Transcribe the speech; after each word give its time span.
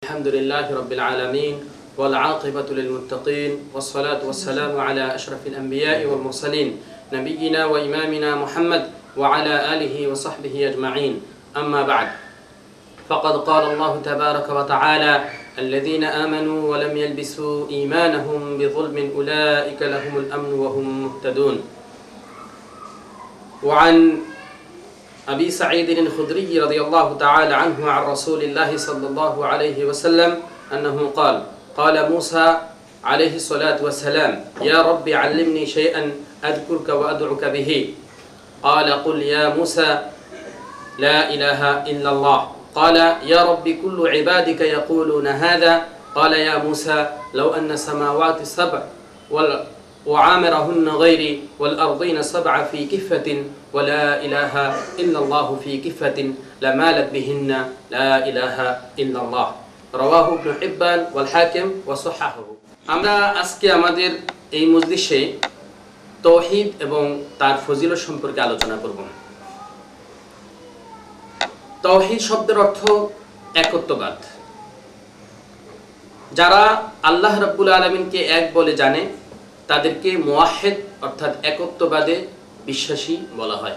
الحمد 0.00 0.28
لله 0.28 0.66
رب 0.76 0.92
العالمين 0.92 1.60
والعاقبة 2.00 2.68
للمتقين 2.70 3.68
والصلاة 3.74 4.24
والسلام 4.24 4.80
على 4.80 5.14
أشرف 5.14 5.46
الأنبياء 5.46 6.06
والمرسلين 6.08 6.80
نبينا 7.12 7.66
وإمامنا 7.66 8.34
محمد 8.34 8.82
وعلى 9.16 9.54
آله 9.76 10.08
وصحبه 10.08 10.68
أجمعين. 10.72 11.20
أما 11.56 11.82
بعد 11.82 12.08
فقد 13.08 13.34
قال 13.44 13.64
الله 13.72 14.00
تبارك 14.04 14.48
وتعالى 14.48 15.24
الذين 15.58 16.04
آمنوا 16.04 16.60
ولم 16.70 16.96
يلبسوا 16.96 17.68
إيمانهم 17.68 18.58
بظلم 18.58 18.96
أولئك 19.16 19.80
لهم 19.82 20.14
الأمن 20.16 20.52
وهم 20.52 20.86
مهتدون. 21.04 21.56
وعن 23.62 24.18
أبي 25.28 25.50
سعيد 25.50 25.88
الخدري 25.98 26.60
رضي 26.60 26.80
الله 26.80 27.16
تعالى 27.18 27.54
عنه 27.54 27.90
عن 27.90 28.02
رسول 28.04 28.42
الله 28.42 28.76
صلى 28.76 29.06
الله 29.06 29.46
عليه 29.46 29.84
وسلم 29.84 30.38
أنه 30.72 31.10
قال 31.16 31.42
قال 31.76 32.12
موسى 32.12 32.56
عليه 33.04 33.36
الصلاة 33.36 33.78
والسلام 33.82 34.44
يا 34.62 34.82
رب 34.82 35.08
علمني 35.08 35.66
شيئا 35.66 36.12
أذكرك 36.44 36.88
وأدعك 36.88 37.44
به. 37.44 37.94
قال 38.62 38.92
قل 39.04 39.22
يا 39.22 39.54
موسى 39.54 39.98
لا 40.98 41.34
إله 41.34 41.90
إلا 41.90 42.10
الله. 42.10 42.40
قال 42.74 42.96
يا 43.24 43.40
رب 43.44 43.68
كل 43.68 44.08
عبادك 44.08 44.60
يقولون 44.60 45.26
هذا. 45.26 45.84
قال 46.14 46.32
يا 46.32 46.58
موسى 46.58 47.06
لو 47.34 47.54
أن 47.54 47.70
السماوات 47.70 48.40
السبع 48.40 48.82
وعامرهن 50.05 50.87
غيري 50.87 51.33
والأرضين 51.59 52.17
السبع 52.17 52.63
في 52.63 52.85
كفة 52.85 53.27
ولا 53.73 54.25
إله 54.25 54.53
إلا 54.99 55.19
الله 55.19 55.47
في 55.63 55.71
كفة 55.79 56.17
لمالت 56.61 57.07
بهن 57.09 57.51
لا 57.91 58.11
إله 58.29 58.55
إلا 58.99 59.19
الله 59.21 59.47
رواه 59.93 60.27
ابن 60.33 60.49
حبان 60.61 60.99
والحاكم 61.13 61.67
وصححه 61.85 62.47
আমরা 62.85 63.13
আজকে 63.41 63.67
আমাদের 63.71 64.11
এই 64.51 64.65
মজলিসে 64.73 65.19
তৌহিদ 66.23 66.67
এবং 66.81 67.03
তার 67.39 67.55
ফজিলত 67.65 67.99
সম্পর্কে 68.07 68.39
আলোচনা 68.47 68.75
করব 68.83 68.99
তৌহিদ 71.85 72.21
শব্দের 72.29 72.57
অর্থ 72.63 72.81
একত্ববাদ 73.55 74.17
যারা 76.31 76.61
আল্লাহ 77.09 77.33
রাব্বুল 77.37 77.69
আলমিনকে 77.77 78.19
এক 78.37 78.45
বলে 78.53 78.73
জানে 78.81 79.01
তাদেরকে 79.70 80.10
মোয়াহেদ 80.28 80.76
অর্থাৎ 81.06 81.32
একত্ববাদে 81.50 82.16
বিশ্বাসী 82.68 83.14
বলা 83.40 83.56
হয়। 83.62 83.76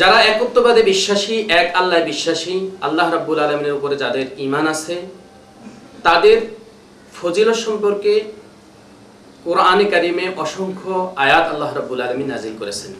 যারা 0.00 0.18
একত্ববাদে 0.32 0.82
বিশ্বাসী, 0.92 1.36
এক 1.60 1.66
আল্লাহ 1.80 1.98
বিশ্বাসী, 2.10 2.56
আল্লাহ 2.86 3.06
রাব্বুল 3.10 3.38
আলমিনের 3.44 3.76
উপরে 3.78 3.94
যাদের 4.02 4.26
ইমান 4.46 4.64
আছে, 4.74 4.96
তাদের 6.06 6.38
ফজিলত 7.18 7.58
সম্পর্কে 7.66 8.12
কোরআনে 9.46 9.86
কারিমে 9.92 10.26
অসংখ্য 10.44 10.92
আয়াত 11.24 11.46
আল্লাহ 11.52 11.70
রাব্বুল 11.74 12.00
আলমী 12.06 12.24
নাজিল 12.32 12.54
করেছেন। 12.60 12.92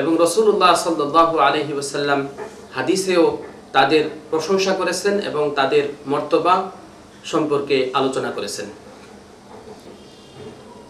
এবং 0.00 0.12
রসুল্লাহ 0.24 0.72
সাল্লাহ 0.84 1.28
আলহি 1.48 1.72
ওসাল্লাম 1.80 2.20
হাদিসেও 2.76 3.24
তাদের 3.76 4.02
প্রশংসা 4.30 4.72
করেছেন 4.80 5.14
এবং 5.28 5.44
তাদের 5.58 5.84
মর্তবা 6.12 6.54
সম্পর্কে 7.32 7.76
আলোচনা 7.98 8.30
করেছেন। 8.36 8.66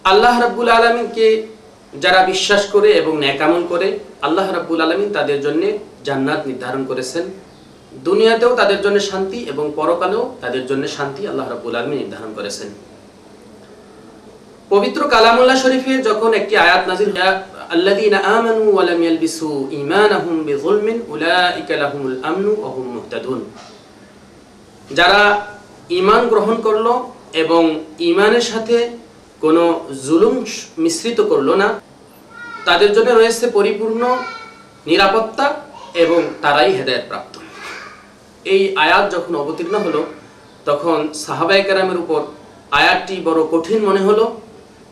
আল্লাহ 0.08 0.33
রাব্বুল 0.38 0.69
আলমিনকে 0.69 1.28
যারা 1.94 2.19
বিশ্বাস 2.23 2.64
করে 2.73 2.89
এবং 3.02 3.14
ন্যাকামল 3.23 3.61
করে 3.72 3.88
আল্লাহ 4.22 4.47
রাব্বুল 4.50 4.81
আলমিন 4.81 5.09
তাদের 5.17 5.39
জন্য 5.45 5.64
জান্নাত 6.08 6.42
নির্ধারণ 6.50 6.81
করেছেন 6.89 7.23
দুনিয়াতেও 8.06 8.52
তাদের 8.56 8.80
জন্য 8.81 8.97
শান্তি 9.09 9.39
এবং 9.50 9.66
পরকালেও 9.80 10.23
তাদের 10.44 10.64
জন্য 10.69 10.83
শান্তি 10.97 11.22
আল্লাহ 11.28 11.45
রাব্বুল 11.47 11.75
আলমিন 11.75 11.97
নির্ধারণ 11.97 12.31
করেছেন 12.38 12.69
পবিত্র 14.72 15.02
কালামুল্লাহ 15.08 15.58
শরীফে 15.64 15.94
যখন 16.03 16.30
একটি 16.33 16.53
আয়াত 16.58 16.83
নাজির 16.89 17.09
الذين 17.72 18.16
آمنوا 18.29 18.68
ولم 18.72 19.00
يلبسوا 19.03 19.57
إيمانهم 19.72 20.35
بظلم 20.46 20.88
أولئك 21.03 21.69
لهم 21.74 22.01
الأمن 22.07 22.46
وهم 22.56 22.85
مهتدون 22.96 23.41
যারা 24.90 25.24
ঈমান 25.90 26.22
গ্রহণ 26.29 26.56
করলো 26.62 26.94
এবং 27.34 27.63
ঈমানের 28.01 28.46
সাথে 28.46 28.78
কোনো 29.43 29.65
জুলুম 30.06 30.37
মিশ্রিত 30.82 31.19
করল 31.31 31.49
না। 31.62 31.69
তাদের 32.66 32.91
জন্য 32.97 33.09
রয়েছে 33.10 33.44
পরিপূর্ণ 33.59 34.03
নিরাপত্তা 34.91 35.47
এবং 36.03 36.21
তারাই 36.43 36.71
হেদায়ত 36.78 37.04
প্রাপ্ত 37.10 37.34
এই 38.53 38.62
আয়াত 38.84 39.04
যখন 39.15 39.32
অবতীর্ণ 39.43 39.75
হলো, 39.87 40.00
তখন 40.69 40.99
সাহাবাই 41.25 41.60
কেরামের 41.66 41.99
উপর 42.04 42.21
আয়াতটি 42.81 43.15
বড় 43.28 43.41
কঠিন 43.53 43.81
মনে 43.88 44.03
হলো। 44.09 44.25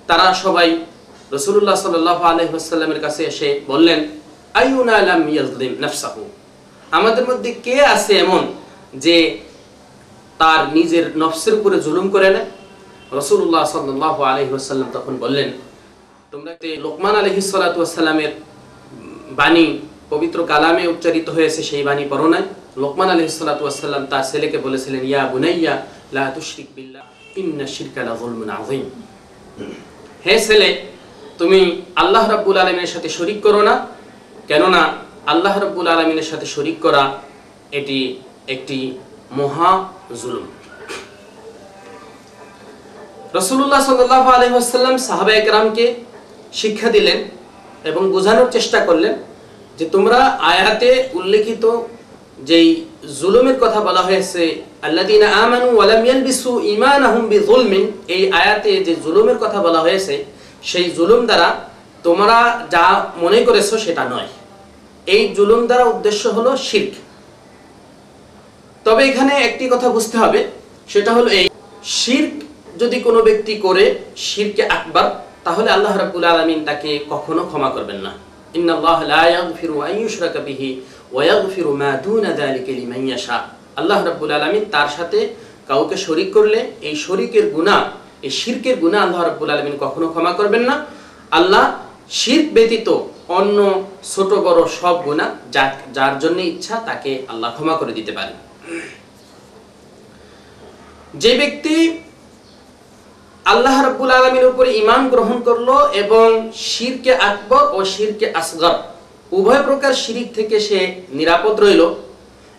তারা 0.09 0.27
সবাই 0.45 0.69
রসুল্লাহ 1.34 1.77
সাল 1.83 1.95
আলহামের 2.03 3.01
কাছে 3.05 3.23
এসে 3.31 3.49
বললেন 3.67 4.01
নাফসাহু? 5.83 6.23
আমাদের 6.99 7.25
মধ্যে 7.31 7.51
কে 7.67 7.77
আছে 7.95 8.13
এমন 8.25 8.43
যে 9.05 9.17
তার 10.41 10.61
নিজের 10.77 11.05
নফসের 11.21 11.55
উপরে 11.59 11.77
জুলুম 11.87 12.07
করে 12.15 12.28
নেয়? 12.34 12.49
রসুল্লাহ 13.19 13.65
সাল্লাহ 13.75 14.17
আলহিহাসাল্লাম 14.31 14.89
তখন 14.97 15.15
বললেন, 15.25 15.49
তোমরা 16.33 16.53
লোকমান 16.87 17.15
আলহি 17.21 17.41
সাল্লামের 17.41 18.33
বাণী 19.41 19.67
পবিত্র 20.12 20.39
কালামে 20.50 20.84
উচ্চারিত 20.94 21.28
হয়েছে? 21.37 21.61
সেই 21.71 21.83
বাণী 21.89 22.05
পড়ো 22.12 22.27
নাই? 22.34 22.45
লোকমান 22.83 23.09
আলহি 23.15 23.28
সাল্লাম 23.28 24.05
তার 24.12 24.25
ছেলেকে 24.31 24.59
বলেছিলেন, 24.66 25.03
ইয়া 25.11 25.22
বুনাইয়া, 25.33 25.75
লা 26.16 26.25
তুশরিক 26.34 26.69
বিল্লাহ, 26.77 27.05
ইন্না 27.41 27.66
শিরকা 27.75 28.00
লাযুলমুন 28.09 28.50
আযীম। 28.59 28.87
হে 30.27 30.34
ছেলে, 30.47 30.69
তুমি 31.39 31.61
আল্লাহ 32.03 32.25
রাব্বুল 32.34 32.59
আলমিনের 32.62 32.93
সাথে 32.95 33.09
শরিক 33.19 33.39
করো 33.47 33.61
না, 33.69 33.75
কেননা 34.50 34.83
আল্লাহ 35.33 35.55
রাব্বুল 35.65 35.89
আলমিনের 35.95 36.28
সাথে 36.31 36.47
শরিক 36.55 36.77
করা 36.84 37.03
এটি 37.78 37.99
একটি 38.55 38.78
মহা 39.39 39.71
জুলুম। 40.21 40.47
রসুল্লাহ 43.35 43.81
সাল্লাহ 43.89 44.25
আলহাম 44.37 44.97
সাহাবা 45.09 45.33
একরামকে 45.33 45.85
শিক্ষা 46.53 46.89
দিলেন 46.91 47.19
এবং 47.85 48.03
বোঝানোর 48.15 48.49
চেষ্টা 48.57 48.79
করলেন 48.89 49.15
যে 49.79 49.85
তোমরা 49.95 50.19
আয়াতে 50.53 50.91
উল্লেখিত 51.15 51.65
যেই 52.49 52.69
জুলুমের 53.21 53.57
কথা 53.65 53.81
বলা 53.89 54.03
হয়েছে 54.09 54.43
এই 58.17 58.23
আয়াতে 58.41 58.73
যে 58.87 58.93
জুলুমের 59.05 59.39
কথা 59.45 59.59
বলা 59.67 59.81
হয়েছে, 59.81 60.25
সেই 60.63 60.87
জুলুম 60.97 61.21
দ্বারা 61.27 61.49
তোমরা 62.03 62.39
যা 62.75 62.87
মনে 63.23 63.39
করেছ 63.47 63.71
সেটা 63.85 64.05
নয়। 64.13 64.29
এই 65.07 65.23
জুলুম 65.37 65.61
দ্বারা 65.67 65.85
উদ্দেশ্য 65.85 66.23
হলো 66.29 66.51
শির্ক। 66.69 66.93
তবে 68.85 69.03
এখানে 69.11 69.33
একটি 69.49 69.65
কথা 69.73 69.89
বুঝতে 69.89 70.17
হবে, 70.19 70.41
সেটা 70.93 71.11
হলো 71.13 71.29
এই, 71.39 71.47
শির্ক 72.01 72.35
যদি 72.81 72.99
কোনো 73.07 73.21
ব্যক্তি 73.29 73.55
করে 73.65 73.85
শিরকে 74.27 74.63
আকবার, 74.77 75.07
তাহলে 75.47 75.69
আল্লাহ 75.77 75.95
রাব্বুল 76.03 76.27
আলামিন 76.33 76.61
তাকে 76.69 76.91
কখনো 77.13 77.43
ক্ষমা 77.51 77.71
করবেন 77.77 77.99
না। 78.07 78.13
ইন্নাল্লাহ 78.59 78.99
লা 79.13 79.23
ইয়াগফিরু 79.33 79.75
আন 79.87 79.95
ইউশরাকা 80.03 80.41
বিহি 80.47 80.71
ওয়া 81.13 81.23
ইয়াগফিরু 81.29 81.71
মা 81.83 81.91
দুনা 82.05 82.31
যালিকা 82.41 82.73
লিমান 82.79 83.03
ইয়াশা। 83.09 83.39
আল্লাহ 83.81 83.99
রাব্বুল 84.09 84.33
আলামিন 84.39 84.65
তার 84.75 84.89
সাথে 84.97 85.19
কাউকে 85.71 85.97
শরীক 86.07 86.29
করলে 86.37 86.61
এই 86.89 86.95
শরীকের 87.07 87.47
গুনাহ, 87.57 87.81
এই 88.27 88.33
শিরকের 88.41 88.77
গুনাহ 88.83 89.01
আল্লাহ 89.07 89.21
রাব্বুল 89.29 89.51
আলামিন 89.55 89.77
কখনো 89.85 90.07
ক্ষমা 90.13 90.33
করবেন 90.39 90.63
না। 90.71 90.75
আল্লাহ 91.39 91.65
শিরক 92.19 92.49
ব্যতীত 92.57 92.89
অন্য 93.39 93.59
ছোট 94.13 94.31
বড় 94.47 94.61
সব 94.79 94.97
গুনাহ 95.07 95.31
যার 95.97 96.15
জন্য 96.23 96.39
ইচ্ছা 96.53 96.75
তাকে 96.89 97.13
আল্লাহ 97.33 97.51
ক্ষমা 97.57 97.75
করে 97.81 97.93
দিতে 97.99 98.13
পারে 98.19 98.33
যে 101.22 101.33
ব্যক্তি 101.41 101.75
আল্লাহ 103.53 103.77
রাব্বুল 103.87 104.13
আলমীর 104.19 104.47
উপরে 104.53 104.71
ইমান 104.83 105.03
গ্রহণ 105.13 105.39
করল 105.48 105.69
এবং 106.03 106.27
শিরকে 106.71 107.13
আকবর 107.28 107.65
ও 107.77 107.78
শিরকে 107.95 108.27
আসগর, 108.41 108.77
উভয় 109.33 109.63
প্রকার 109.69 109.93
শিরিক 110.03 110.28
থেকে 110.39 110.57
সে 110.69 110.78
নিরাপদ 111.19 111.54
রইল 111.65 111.83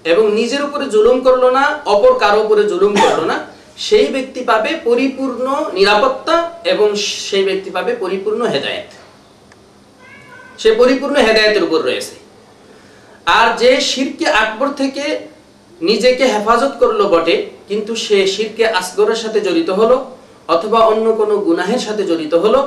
এবং 0.06 0.24
নিজের 0.40 0.62
উপরে 0.68 0.86
জুলুম 0.96 1.18
করল 1.26 1.44
না, 1.58 1.64
অপর 1.94 2.14
কারও 2.24 2.40
উপরে 2.46 2.64
জুলুম 2.72 2.94
করল 3.04 3.20
না। 3.32 3.38
সেই 3.88 4.08
ব্যক্তি 4.16 4.42
পাবে 4.50 4.72
পরিপূর্ণ 4.88 5.46
নিরাপত্তা 5.78 6.36
এবং 6.74 6.88
সেই 7.28 7.44
ব্যক্তি 7.50 7.70
পাবে 7.76 7.92
পরিপূর্ণ 8.04 8.42
হেদায়েত। 8.54 8.90
সে 10.62 10.70
পরিপূর্ণ 10.82 11.16
হেদায়েতের 11.28 11.64
উপর 11.68 11.80
রয়েছে। 11.88 12.16
আর 13.40 13.48
যে 13.62 13.72
শিরকে 13.90 14.28
আকবর 14.44 14.70
থেকে 14.82 15.06
নিজেকে 15.82 16.24
হেফাজত 16.34 16.74
করল 16.82 17.00
বটে, 17.14 17.36
কিন্তু 17.70 17.92
সে 18.06 18.18
শিরকে 18.34 18.64
আসগরের 18.80 19.20
সাথে 19.24 19.40
জড়িত 19.48 19.72
হলো। 19.82 19.98
অথবা 20.50 20.80
অন্য 20.92 21.06
কোনো 21.22 21.36
গুনাহের 21.48 21.82
সাথে 21.88 22.04
জড়িত 22.10 22.34
হলো, 22.44 22.60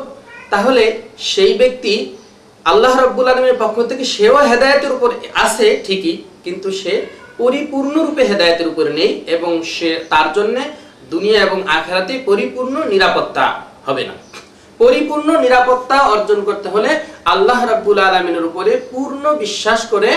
তাহলে 0.52 0.82
সেই 1.32 1.52
ব্যক্তি 1.60 1.92
আল্লাহ 2.70 2.92
রব্বুল 2.94 3.28
আলমের 3.32 3.56
পক্ষ 3.62 3.76
থেকে 3.90 4.04
সেও 4.14 4.36
হেদায়তের 4.50 4.92
উপর 4.96 5.10
আছে 5.44 5.66
ঠিকই, 5.86 6.14
কিন্তু 6.44 6.68
সে 6.80 6.92
পরিপূর্ণরূপে 7.40 8.22
হেদায়তের 8.30 8.68
উপরে 8.72 8.90
নেই 9.00 9.10
এবং 9.36 9.52
সে 9.74 9.90
তার 10.12 10.26
জন্য 10.36 10.56
দুনিয়া 11.12 11.38
এবং 11.46 11.58
আখেরাতে 11.76 12.14
পরিপূর্ণ 12.28 12.74
নিরাপত্তা 12.92 13.44
হবে 13.86 14.02
না। 14.08 14.14
পরিপূর্ণ 14.80 15.28
নিরাপত্তা 15.44 15.96
অর্জন 16.14 16.38
করতে 16.48 16.68
হলে 16.74 16.90
আল্লাহ 17.34 17.60
রাব্বুল 17.72 17.98
আলমিনের 18.08 18.44
উপরে 18.50 18.72
পূর্ণ 18.92 19.24
বিশ্বাস 19.44 19.80
করে 19.92 20.10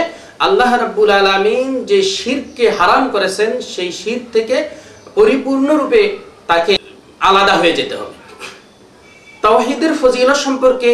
আল্লাহ 0.46 0.72
রাব্বুল 0.84 1.12
আলমিন 1.20 1.70
যে 1.90 2.00
শিরকে 2.16 2.66
হারাম 2.78 3.04
করেছেন, 3.14 3.50
সেই 3.74 3.92
শির 4.00 4.20
থেকে 4.36 4.56
পরিপূর্ণরূপে 5.18 6.02
তাকে 6.52 6.74
আলাদা 7.30 7.56
হয়ে 7.62 7.78
যেতে 7.80 7.96
হবে। 8.00 8.16
তৌহিদের 9.46 9.94
ফজিলত 10.02 10.40
সম্পর্কে 10.46 10.92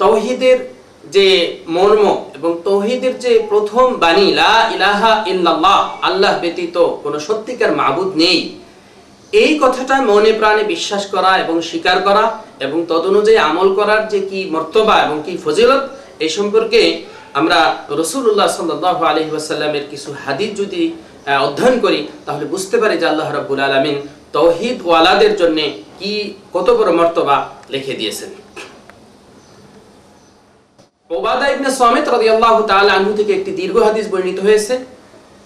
তৌহিদের 0.00 0.58
যে 1.14 1.26
মর্ম 1.76 2.04
এবং 2.36 2.50
তৌহিদের 2.68 3.14
যে 3.24 3.32
প্রথম 3.50 3.86
বাণী, 4.04 4.26
লা 4.40 4.54
ইলাহা 4.76 5.12
ইল্লাল্লাহ, 5.32 5.80
আল্লাহ 6.08 6.32
ব্যতীত 6.42 6.76
কোনো 7.04 7.18
সত্যিকার 7.26 7.70
মাবুদ 7.80 8.10
নেই, 8.22 8.40
এই 9.32 9.52
কথাটা 9.62 9.94
মনে 10.10 10.32
প্রাণে 10.40 10.64
বিশ্বাস 10.74 11.04
করা 11.14 11.30
এবং 11.44 11.56
স্বীকার 11.70 11.98
করা 12.06 12.24
এবং 12.66 12.78
তদনুযায়ী 12.92 13.40
আমল 13.48 13.68
করার 13.78 14.02
যে 14.12 14.20
কি 14.30 14.40
মর্তবা 14.54 14.96
এবং 15.06 15.16
কি 15.26 15.32
ফজিলত, 15.44 15.82
এই 16.24 16.30
সম্পর্কে 16.36 16.82
আমরা 17.38 17.58
রসুল্লাহ 18.00 18.48
সাল্লাহ 18.58 18.96
আলহি 19.10 19.30
ওয়াসাল্লামের 19.32 19.84
কিছু 19.90 20.08
হাদিস 20.22 20.50
যদি 20.60 20.82
অধ্যয়ন 21.46 21.76
করি, 21.84 22.00
তাহলে 22.26 22.44
বুঝতে 22.52 22.76
পারি 22.82 22.94
যে 23.00 23.06
আল্লাহ 23.12 23.28
রাব্বুল 23.30 23.60
আলমিন 23.68 23.96
তৌহিদ 24.36 24.76
ওয়ালাদের 24.86 25.32
জন্য 25.40 25.58
কি 25.98 26.12
কত 26.54 26.68
বড় 26.78 26.90
মর্তবা 26.98 27.36
লিখে 27.72 27.94
দিয়েছেন। 28.00 28.30
ওবাদা 31.10 31.46
ইবনে 31.54 31.70
সামিত 31.80 32.06
রাদিয়াল্লাহু 32.14 32.60
তাআলা 32.70 32.92
আনহু 32.98 33.12
থেকে 33.18 33.32
একটি 33.38 33.52
দীর্ঘ 33.60 33.76
হাদিস 33.86 34.06
বর্ণিত 34.12 34.38
হয়েছে, 34.46 34.74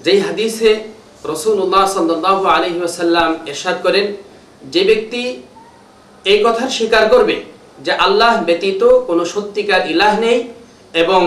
যেই 0.05 0.21
হাদিসে 0.27 0.71
রাসূলুল্লাহ 1.31 1.85
সাল্লাল্লাহু 1.95 2.45
আলাইহি 2.55 2.81
ওয়াসাল্লাম 2.83 3.31
ইরশাদ 3.51 3.77
করেন, 3.87 4.07
যে 4.73 4.83
ব্যক্তি 4.91 5.23
এই 6.25 6.39
কথার 6.45 6.71
স্বীকার 6.79 7.05
করবে 7.13 7.37
যে 7.85 7.93
আল্লাহ 8.07 8.33
ব্যতীত 8.49 8.83
কোনো 9.09 9.23
সত্যিকার 9.35 9.83
ইলাহ 9.95 10.13
নেই 10.25 10.39
এবং 11.03 11.23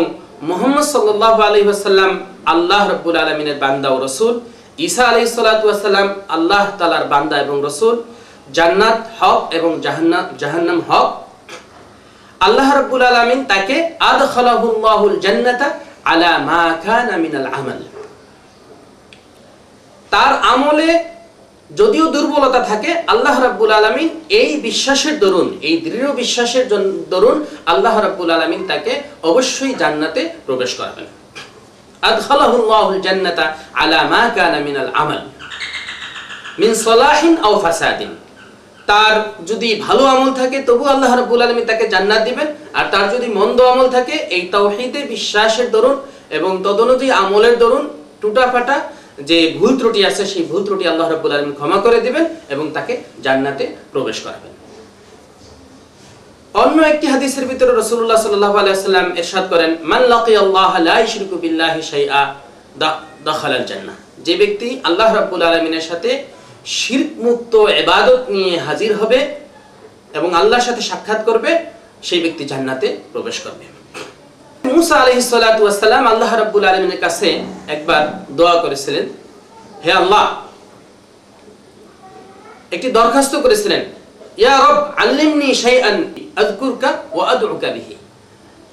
মুহাম্মদ 0.49 0.85
সাল্লাল্লাহু 0.93 1.39
আলাইহি 1.47 1.67
ওয়াসাল্লাম 1.69 2.11
আল্লাহ 2.45 2.81
রাব্বুল 2.89 3.17
আলামিনের 3.23 3.57
বান্দা 3.63 3.87
ও 3.89 3.97
রাসূল। 4.07 4.33
ঈসা 4.77 5.05
সালাতু 5.37 5.65
ওয়াসাল্লাম 5.69 6.07
আল্লাহ 6.35 6.63
তাআলার 6.79 7.05
বান্দা 7.13 7.35
এবং 7.45 7.55
রাসূল। 7.69 7.95
জান্নাত 8.57 8.99
হক 9.19 9.39
এবং 9.57 9.71
জাহান্নাম 9.85 10.25
জাহান্নাম 10.41 10.79
হক। 10.89 11.09
আল্লাহ 12.39 12.67
রাব্বুল 12.79 13.03
আলামিন 13.11 13.39
তাকে 13.45 13.75
আদখালাহুল্লাহুল 14.11 15.17
জান্নাতা 15.25 15.67
আলা 16.11 16.31
মা 16.49 16.63
কানা 16.85 17.15
মিনাল 17.23 17.47
আমাল। 17.59 17.81
তার 20.13 20.33
আমলে 20.53 20.89
যদিও 21.79 22.05
দুর্বলতা 22.15 22.61
থাকে, 22.69 22.89
আল্লাহ 23.13 23.35
রাব্বুল 23.47 23.71
আলামিন 23.79 24.09
এই 24.41 24.51
বিশ্বাসের 24.67 25.15
দরুন, 25.23 25.47
এই 25.67 25.75
দৃঢ় 25.85 26.09
বিশ্বাসের 26.21 26.65
দরুন 27.13 27.37
আল্লাহ 27.71 27.95
রাব্বুল 28.05 28.31
আলামিন 28.37 28.61
তাকে 28.71 28.93
অবশ্যই 29.29 29.73
জান্নাতে 29.81 30.21
প্রবেশ 30.47 30.71
করাবেন। 30.79 31.07
আদখালাহুল্লাহুল 32.09 33.01
জান্নাতা 33.07 33.45
আলা 33.81 33.99
মা 34.13 34.23
কানা 34.35 34.59
মিনাল 34.67 34.91
আমাল, 35.01 35.21
মিন 36.61 36.71
সলাহিন 36.87 37.33
আও 37.45 37.53
ফাসাদিন। 37.63 38.11
তার 38.89 39.15
যদি 39.49 39.69
ভালো 39.85 40.03
আমল 40.13 40.29
থাকে, 40.39 40.57
তবু 40.69 40.83
আল্লাহ 40.93 41.11
রাব্বুল 41.19 41.41
আলামিন 41.45 41.65
তাকে 41.71 41.85
জান্নাত 41.93 42.21
দিবেন, 42.27 42.47
আর 42.77 42.85
তার 42.93 43.05
যদি 43.13 43.27
মন্দ 43.37 43.57
আমল 43.71 43.87
থাকে, 43.95 44.15
এই 44.35 44.43
তাওহীদে 44.53 45.01
বিশ্বাসের 45.13 45.67
দরুন 45.75 45.95
এবং 46.37 46.51
তদনুযায়ী 46.65 47.11
আমলের 47.21 47.55
দরুন 47.63 47.83
টুটাফাটা 48.21 48.77
যে 49.29 49.37
ভুল 49.57 49.73
ত্রুটি 49.79 50.01
আছে, 50.09 50.23
সেই 50.31 50.43
ভুল 50.49 50.61
ত্রুটি 50.67 50.85
আল্লাহ 50.91 51.05
রাব্বুল 51.07 51.31
আলামিন 51.33 51.55
ক্ষমা 51.59 51.77
করে 51.85 51.97
দিবেন 52.05 52.25
এবং 52.53 52.65
তাকে 52.75 52.93
জান্নাতে 53.25 53.63
প্রবেশ 53.93 54.17
করাবেন। 54.25 54.51
অন্য 56.63 56.77
একটি 56.91 57.05
হাদিসের 57.13 57.45
ভিতরে 57.51 57.71
রাসূলুল্লাহ 57.81 58.19
সাল্লাল্লাহু 58.21 58.57
আলাইহি 58.61 58.75
ওয়াসাল্লাম 58.75 59.07
ইরশাদ 59.21 59.45
করেন, 59.53 59.71
মান 59.91 60.01
লাকিয়াল্লাহ 60.13 60.71
লা 60.87 60.95
ইশরিকু 61.05 61.35
বিল্লাহি 61.43 61.81
যে 64.25 64.33
ব্যক্তি 64.41 64.67
আল্লাহ 64.87 65.07
রাব্বুল 65.19 65.43
সাথে 65.89 66.11
শিরক 66.75 67.11
মুক্ত 67.25 67.53
ইবাদত 67.83 68.21
নিয়ে 68.35 68.55
হাজির 68.67 68.91
হবে 69.01 69.19
এবং 70.17 70.29
আল্লাহর 70.39 70.65
সাথে 70.67 70.81
সাক্ষাৎ 70.89 71.19
করবে, 71.29 71.51
সেই 72.07 72.21
ব্যক্তি 72.23 72.43
জান্নাতে 72.51 72.87
প্রবেশ 73.13 73.37
করবে। 73.45 73.65
মুসা 74.75 74.97
সালাম 75.81 76.03
আল্লাহ 76.13 76.31
রাব্বুল 76.41 76.65
আলামিনের 76.69 77.01
কাছে 77.05 77.27
একবার 77.75 78.03
দোয়া 78.37 78.55
করেছিলেন, 78.63 79.05
হে 79.83 79.91
আল্লাহ, 80.01 80.25
একটি 82.75 82.87
দরখাস্ত 82.97 83.33
করেছিলেন, 83.45 83.81
ইয়া 84.41 84.55
রব 84.63 84.77
আল্লিমনি 85.03 85.49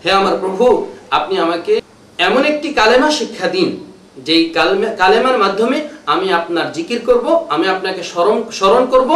হে 0.02 0.10
আমার 0.20 0.34
প্রভু, 0.42 0.66
আপনি 1.18 1.34
আমাকে 1.44 1.72
এমন 2.18 2.42
একটি 2.52 2.68
কালেমা 2.80 3.08
শিক্ষা 3.18 3.46
দিন, 3.56 3.68
যেই 4.26 4.42
কালেমা, 4.56 4.88
কালেমার 5.02 5.36
মাধ্যমে 5.44 5.78
আমি 6.12 6.26
আপনার 6.38 6.66
জিকির 6.76 7.00
করব, 7.08 7.26
আমি 7.54 7.66
আপনাকে 7.74 8.02
স্মরণ 8.10 8.38
স্মরণ 8.58 8.82
করব 8.92 9.10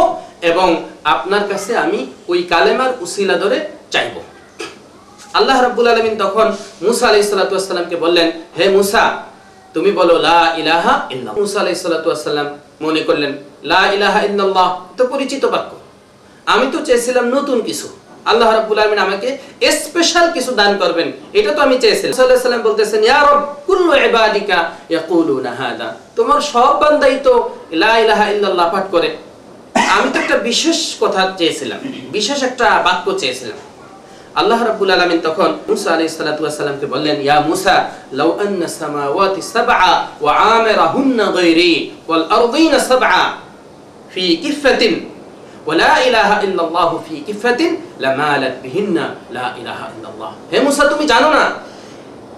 এবং 0.51 0.67
আপনার 1.13 1.43
কাছে 1.51 1.71
আমি 1.83 1.99
ওই 2.31 2.39
কালেমার 2.53 2.91
উসিলা 3.05 3.35
ধরে 3.43 3.57
চাইব। 3.93 4.15
আল্লাহ 5.39 5.57
রাব্বুল 5.65 5.87
আলামিন 5.93 6.15
তখন 6.23 6.47
মুসা 6.85 7.05
আলাইহিস 7.09 7.27
সালাতু 7.33 7.53
ওয়াস 7.55 7.65
সালামকে 7.71 7.97
বললেন, 8.03 8.27
হে 8.57 8.65
মুসা, 8.77 9.03
তুমি 9.75 9.91
বলো, 9.99 10.15
লা 10.27 10.41
ইলাহা 10.61 10.93
ইল্লাল্লাহ। 11.13 11.33
মুসা 11.41 11.57
আলাইহিস 11.63 11.81
সালাতু 11.87 12.07
ওয়াস 12.09 12.21
সালাম 12.29 12.47
মনে 12.85 13.01
করলেন, 13.07 13.31
লা 13.71 13.81
ইলাহা 13.95 14.19
ইল্লাল্লাহ 14.27 14.67
তো 14.97 15.03
পরিচিত 15.13 15.43
বাক্য। 15.53 15.71
আমি 16.53 16.65
তো 16.73 16.77
চেয়েছিলাম 16.87 17.25
নতুন 17.35 17.57
কিছু। 17.67 17.87
আল্লাহ 18.31 18.47
রাব্বুল 18.57 18.79
আলামিন 18.81 19.01
আমাকে 19.07 19.29
স্পেশাল 19.83 20.25
কিছু 20.35 20.51
দান 20.59 20.71
করবেন, 20.81 21.07
এটা 21.39 21.51
তো 21.57 21.59
আমি 21.67 21.75
চেয়েছিলাম। 21.83 22.13
সাল্লাল্লাহু 22.13 22.39
আলাইহি 22.39 22.47
সাল্লাম 22.49 22.63
বলতেছেন, 22.69 23.01
ইয়া 23.09 23.19
রব, 23.27 23.39
কুল্লু 23.67 23.93
ইবাদিকা 24.09 24.57
ইয়াকুলুনা 24.91 25.51
হাদা। 25.59 25.87
তোমার 26.17 26.39
সব 26.53 26.71
বান্দাই 26.81 27.15
তো 27.27 27.33
লা 27.83 27.93
ইলাহা 28.03 28.25
ইল্লাল্লাহ 28.33 28.67
পাঠ 28.73 28.85
করে। 28.93 29.09
আমি 29.95 30.07
তো 30.13 30.17
একটা 30.23 30.37
বিশেষ 30.49 30.79
কথা 31.01 31.21
চেয়েছিলাম, 31.39 31.79
বিশেষ 32.15 32.39
একটা 32.49 32.67
বাক্য 32.87 33.05
চেয়েছিলাম। 33.21 33.57
আল্লাহ 34.34 34.60
রাব্বুল 34.62 34.90
আলামিন 34.90 35.20
তখন 35.28 35.50
মুসা 35.70 35.88
আলাইহিস 35.96 36.14
সালাতু 36.18 36.40
ওয়াস 36.42 36.56
সালামকে 36.60 36.86
বললেন 36.86 37.16
ইয়া 37.26 37.38
মুসা 37.48 37.76
লাউ 38.12 38.30
আন্না 38.38 38.66
সামাওয়াতি 38.78 39.40
সাবআ 39.48 39.92
ওয়া 40.22 40.32
আমিরাহুন্না 40.54 41.24
গায়রি 41.36 41.74
ওয়াল 42.08 42.24
আরদিনা 42.36 42.78
সাবআ 42.90 43.22
ফি 44.12 44.24
কিফাতিন 44.42 44.94
ولا 45.66 45.92
إله 46.00 46.30
إلا 46.42 46.62
الله 46.62 46.90
في 47.06 47.14
كفة 47.22 47.60
لمالت 48.00 48.54
بهن 48.64 48.96
لا 49.30 49.46
إله 49.52 49.80
إلا 49.92 50.08
الله 50.12 50.30
হে 50.52 50.58
মুসা 50.66 50.84
তুমি 50.92 51.04
জানো 51.12 51.28
না 51.36 51.44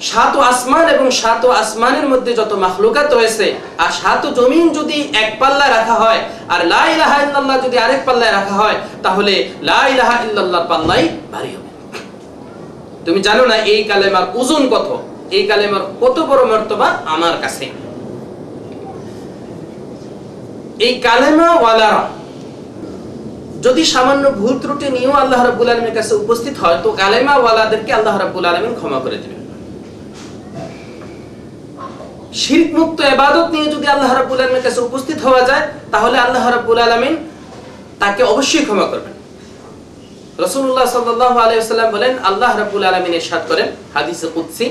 সাত 0.02 0.34
আসমান 0.50 0.86
এবং 0.94 1.06
সাত 1.22 1.42
আসমানের 1.54 2.06
মধ্যে 2.12 2.32
যত 2.40 2.52
মাখলুকাত 2.64 3.10
রয়েছে 3.12 3.46
আর 3.82 3.90
সাত 4.00 4.22
জমিন 4.38 4.64
যদি 4.78 4.98
এক 5.22 5.30
পাল্লায় 5.40 5.72
রাখা 5.76 5.96
হয় 6.02 6.20
আর 6.52 6.60
লা 6.72 6.82
ইলাহা 6.94 7.16
ইল্লাল্লাহ 7.24 7.56
যদি 7.64 7.76
আরেক 7.84 8.00
পাল্লায় 8.08 8.34
রাখা 8.38 8.54
হয় 8.60 8.76
তাহলে 9.04 9.34
লা 9.62 9.80
ইলাহা 9.92 10.14
ইল্লাল্লাহর 10.26 10.66
পাল্লাই 10.72 11.02
ভারী 11.34 11.50
হবে 11.54 11.68
তুমি 13.05 13.19
জানো 13.27 13.43
না 13.51 13.55
এই 13.73 13.81
কালেমার 13.91 14.25
ওজন 14.39 14.63
কত? 14.73 14.89
এই 15.37 15.43
কালেমার 15.49 15.83
কত 16.01 16.17
বড় 16.29 16.41
মর্তবা 16.51 16.87
আমার 17.13 17.35
কাছে? 17.43 17.65
এই 20.85 20.93
কালেমা 21.07 21.47
ওয়ালারা, 21.61 22.03
যদি 23.65 23.83
সামান্য 23.93 24.25
ভুল 24.39 24.53
ত্রুটি 24.63 24.87
নিয়েও 24.95 25.15
আল্লাহ 25.23 25.39
রাব্বুল 25.41 25.69
আলামিনের 25.71 25.95
কাছে 25.99 26.13
উপস্থিত 26.23 26.55
হয়, 26.63 26.77
তো 26.83 26.89
কালেমা 27.01 27.33
ওয়ালাদেরকে 27.41 27.91
আল্লাহ 27.97 28.15
রাব্বুল 28.23 28.45
আলামিন 28.51 28.73
ক্ষমা 28.79 28.99
করে 29.05 29.17
দিবেন। 29.23 29.41
শিরক 32.41 32.69
মুক্ত 32.77 32.97
ইবাদত 33.15 33.47
নিয়ে 33.53 33.67
যদি 33.75 33.87
আল্লাহ 33.93 34.09
রাব্বুল 34.11 34.39
আলামিনের 34.39 34.65
কাছে 34.67 34.79
উপস্থিত 34.87 35.17
হওয়া 35.25 35.41
যায়, 35.49 35.63
তাহলে 35.93 36.17
আল্লাহ 36.25 36.43
রাব্বুল 36.55 36.79
আলামিন 36.85 37.15
তাকে 38.01 38.21
অবশ্যই 38.33 38.65
ক্ষমা 38.67 38.87
করবেন। 38.91 39.14
রাসূলুল্লাহ 40.44 40.86
সাল্লাল্লাহু 40.94 41.36
আলাইহি 41.44 41.60
ওয়াসাল্লাম 41.60 41.90
বলেন 41.96 42.12
আল্লাহ 42.20 42.50
রাব্বুল 42.54 42.84
আলামিন 42.84 43.12
ইরশাদ 43.14 43.42
করেন 43.50 43.68
হাদিসে 43.94 44.26
কুদসি 44.34 44.66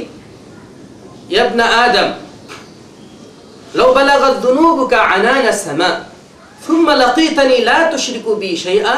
ইয়া 1.30 1.44
ইবনা 1.46 1.66
আদম 1.80 2.10
লাউ 3.74 3.90
বালাগাত 3.98 4.36
যুনুবুকা 4.44 5.00
আনানা 5.10 5.54
সামা 5.64 5.92
ثم 6.62 6.88
لقيتني 6.94 7.58
لا 7.62 7.80
تشرك 7.94 8.26
بي 8.40 8.52
شيئا 8.58 8.98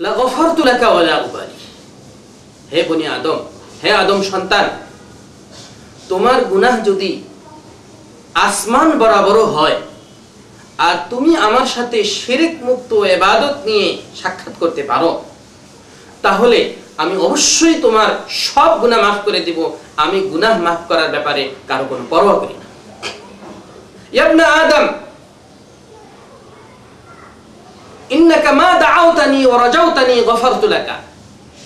لغفرت 0.00 0.58
لك 0.60 0.82
ولا 0.96 1.14
أبالي 1.18 1.56
হে 2.72 2.80
বনি 2.88 3.04
আদম 3.16 3.38
হে 3.82 3.90
আদম 4.02 4.20
সন্তান 4.32 4.66
তোমার 6.08 6.38
গুনাহ 6.52 6.74
যদি 6.88 7.10
আসমান 8.38 8.88
বরাবর 9.00 9.36
হয় 9.56 9.78
আর 10.78 10.96
তুমি 11.10 11.32
আমার 11.46 11.66
সাথে 11.74 11.98
শিরিক 12.16 12.54
মুক্ত 12.68 12.90
এবাদত 13.14 13.56
নিয়ে 13.66 13.86
সাক্ষাৎ 14.20 14.54
করতে 14.62 14.82
পারো 14.90 15.10
তাহলে 16.25 16.59
আমি 17.01 17.15
অবশ্যই 17.27 17.75
তোমার 17.85 18.09
সব 18.45 18.71
গুনাহ 18.81 18.99
মাফ 19.05 19.17
করে 19.25 19.39
দিব। 19.47 19.59
আমি 20.03 20.17
গুনাহ 20.31 20.53
মাফ 20.65 20.79
করার 20.89 21.09
ব্যাপারে 21.15 21.43
কারও 21.69 21.85
কোনো 21.91 22.03
পরোয়া 22.11 22.35
করি 22.41 22.55
না। 22.61 22.67
আদম, 24.61 24.85
ইন্নাকা 28.15 28.51
মা 28.61 28.69
দাআউতানি 28.83 29.39
ওয়া 29.49 29.57
রাজাউতানি 29.65 30.15
গফারতু 30.29 30.67
লাকা। 30.75 30.95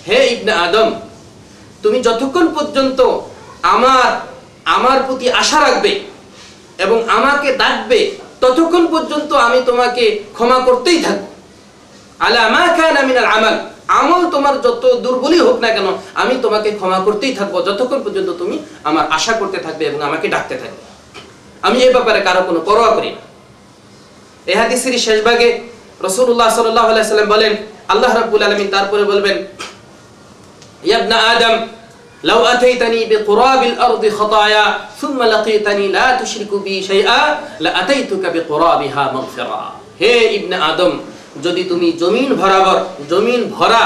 হে 0.08 0.18
ইবনে 0.34 0.52
আদম, 0.64 0.88
তুমি 1.82 1.98
যতক্ষণ 2.06 2.46
পর্যন্ত 2.56 3.00
আমার 3.74 4.08
আমার 4.76 4.98
প্রতি 5.06 5.26
আশা 5.40 5.58
রাখবে 5.66 5.92
এবং 6.84 6.98
আমাকে 7.16 7.48
ডাকবে, 7.62 8.00
ততক্ষণ 8.42 8.84
পর্যন্ত 8.92 9.30
আমি 9.46 9.58
তোমাকে 9.68 10.04
ক্ষমা 10.36 10.58
করতেই 10.66 10.98
থাকব। 11.04 11.24
আলা 12.26 12.42
মা 12.54 12.62
কানা 12.78 13.00
মিনাল 13.08 13.30
আমাল। 13.36 13.56
আমল 13.99 14.21
তোমার 14.35 14.55
যত 14.65 14.83
দুর্বলই 15.05 15.41
হোক 15.47 15.57
না 15.63 15.69
কেন 15.75 15.87
আমি 16.21 16.33
তোমাকে 16.45 16.69
ক্ষমা 16.79 16.99
করতেই 17.07 17.33
থাকবো 17.39 17.57
যতক্ষণ 17.67 17.99
পর্যন্ত 18.05 18.29
তুমি 18.41 18.55
আমার 18.89 19.05
আশা 19.17 19.33
করতে 19.39 19.57
থাকবে 19.65 19.83
এবং 19.89 19.99
আমাকে 20.09 20.27
ডাকতে 20.35 20.55
থাকবে 20.61 20.83
আমি 21.63 21.77
এই 21.85 21.91
ব্যাপারে 21.95 22.19
কারো 22.27 22.41
কোনো 22.49 22.59
পরোয়া 22.67 22.91
করি 22.97 23.09
না 23.15 23.21
এই 24.47 24.55
হাদিসের 24.61 24.95
শেষ 25.07 25.19
ভাগে 25.27 25.49
রসুল্লাহ 26.01 26.49
সাল্লাহ 26.51 26.85
সাল্লাম 27.05 27.29
বলেন 27.35 27.53
আল্লাহ 27.93 28.11
রাব্বুল 28.13 28.43
আলামিন 28.43 28.69
তারপরে 28.75 29.03
বলবেন 29.11 29.37
ইয়াবনা 30.83 31.17
আদম 31.31 31.55
لو 32.23 32.45
أتيتني 32.45 33.05
بقراب 33.05 33.61
الأرض 33.63 34.03
خطايا 34.09 34.65
ثم 34.97 35.23
لقيتني 35.25 35.87
لا 35.87 36.07
تشرك 36.15 36.51
بي 36.55 36.75
شيئا 36.83 37.21
لأتيتك 37.59 38.23
بقرابها 38.27 39.03
مغفرا 39.11 39.63
হে 40.01 40.13
ইবনে 40.37 40.57
আদম 40.63 40.93
যদি 41.44 41.62
তুমি 41.70 41.88
জমিন 42.02 42.30
বরাবর, 42.40 42.78
জমিন 43.10 43.40
ভরা 43.56 43.84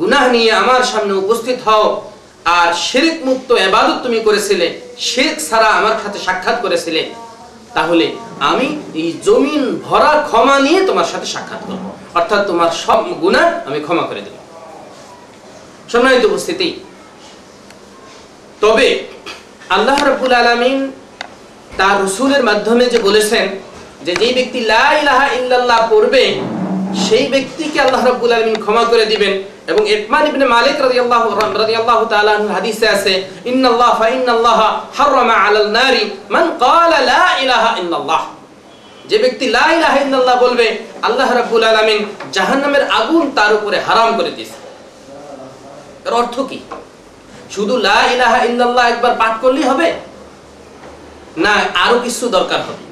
গুনাহ 0.00 0.24
নিয়ে 0.34 0.50
আমার 0.62 0.82
সামনে 0.92 1.12
উপস্থিত 1.22 1.58
হও, 1.66 1.84
আর 2.58 2.68
শিরক 2.86 3.16
মুক্ত 3.28 3.48
ইবাদত 3.68 3.98
তুমি 4.04 4.18
করেছিলে, 4.26 4.66
শিরক 5.08 5.36
ছাড়া 5.48 5.68
আমার 5.80 5.96
সাথে 6.02 6.18
সাক্ষাৎ 6.26 6.56
করেছিলে, 6.64 7.02
তাহলে 7.76 8.06
আমি 8.50 8.68
এই 9.00 9.08
জমিন 9.26 9.62
ভরা 9.86 10.12
ক্ষমা 10.28 10.56
নিয়ে 10.66 10.80
তোমার 10.88 11.08
সাথে 11.12 11.26
সাক্ষাৎ 11.34 11.62
করব। 11.68 11.84
অর্থাৎ 12.18 12.40
তোমার 12.50 12.70
সব 12.84 12.98
গুনাহ 13.22 13.46
আমি 13.68 13.78
ক্ষমা 13.86 14.04
করে 14.10 14.20
দেব। 14.26 14.36
সম্মানিত 15.92 16.22
উপস্থিতি, 16.30 16.68
তবে 18.62 18.88
আল্লাহ 19.76 19.98
রাব্বুল 20.08 20.34
আলামিন 20.42 20.78
তার 21.78 21.96
রসুলের 22.04 22.42
মাধ্যমে 22.48 22.84
যে 22.92 22.98
বলেছেন 23.08 23.44
যে 24.06 24.12
যেই 24.20 24.32
ব্যক্তি 24.38 24.60
লা 24.72 24.84
ইলাহা 25.00 25.26
ইল্লাল্লাহ 25.38 25.80
পড়বে 25.92 26.24
সেই 27.04 27.24
ব্যক্তিকে 27.32 27.78
আল্লাহ 27.80 28.02
রাব্বুল 28.04 28.32
আলামিন 28.32 28.56
ক্ষমা 28.64 28.84
করে 28.84 29.04
দিবেন। 29.06 29.34
এবং 29.70 29.82
ইতমান 29.88 30.26
ইবনে 30.26 30.44
মালিক 30.44 30.76
রাদিয়াল্লাহু 30.80 31.28
রাদিয়াল্লাহু 31.62 32.04
তাআলা 32.06 32.30
আনহু 32.36 32.48
হাদিসে 32.54 32.88
আছে, 32.88 33.12
ইন্নাল্লাহ 33.44 33.90
ফা 34.00 34.08
ইন্নাল্লাহ 34.08 34.60
হারামা 34.98 35.34
আলাল 35.34 35.68
নারি 35.78 36.10
মান 36.30 36.44
ক্বালা 36.62 36.98
লা 37.12 37.24
ইলাহা 37.42 37.70
ইল্লাল্লাহ। 37.78 38.22
যে 39.08 39.18
ব্যক্তি 39.18 39.46
লা 39.50 39.66
ইলাহা 39.72 39.98
ইল্লাল্লাহ 40.04 40.36
বলবে, 40.40 40.66
আল্লাহ 41.02 41.28
রাব্বুল 41.32 41.64
আলামিন 41.64 41.98
জাহান্নামের 42.32 42.84
আগুন 42.90 43.30
তার 43.30 43.54
উপরে 43.54 43.80
হারাম 43.80 44.16
করে 44.16 44.30
দিয়েছে। 44.30 44.58
এর 46.06 46.12
অর্থ 46.12 46.40
কি? 46.40 46.58
শুধু 47.50 47.76
লা 47.76 48.00
ইলাহা 48.14 48.38
ইল্লাল্লাহ 48.44 48.84
একবার 48.88 49.12
পাঠ 49.18 49.32
করলেই 49.40 49.62
হবে? 49.62 49.88
না, 51.36 51.54
আরও 51.84 51.98
কিছু 51.98 52.28
দরকার 52.28 52.60
হবে। 52.60 52.85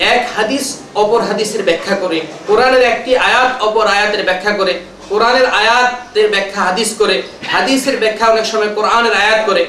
এক 0.00 0.22
হাদিস 0.36 0.64
অপর 1.02 1.20
হাদিসের 1.28 1.62
ব্যাখ্যা 1.68 1.94
করে, 2.02 2.18
কোরআনের 2.46 2.82
একটি 2.92 3.12
আয়াত 3.28 3.50
অপর 3.66 3.86
আয়াতের 3.96 4.22
ব্যাখ্যা 4.28 4.52
করে, 4.52 4.72
কোরআনের 5.08 5.46
আয়াতের 5.62 6.26
ব্যাখ্যা 6.30 6.60
হাদিস 6.68 6.90
করে, 7.00 7.16
হাদিসের 7.52 7.96
ব্যাখ্যা 8.02 8.26
অনেক 8.32 8.46
সময় 8.52 8.70
কোরআনের 8.78 9.14
আয়াত 9.22 9.40
করে। 9.48 9.62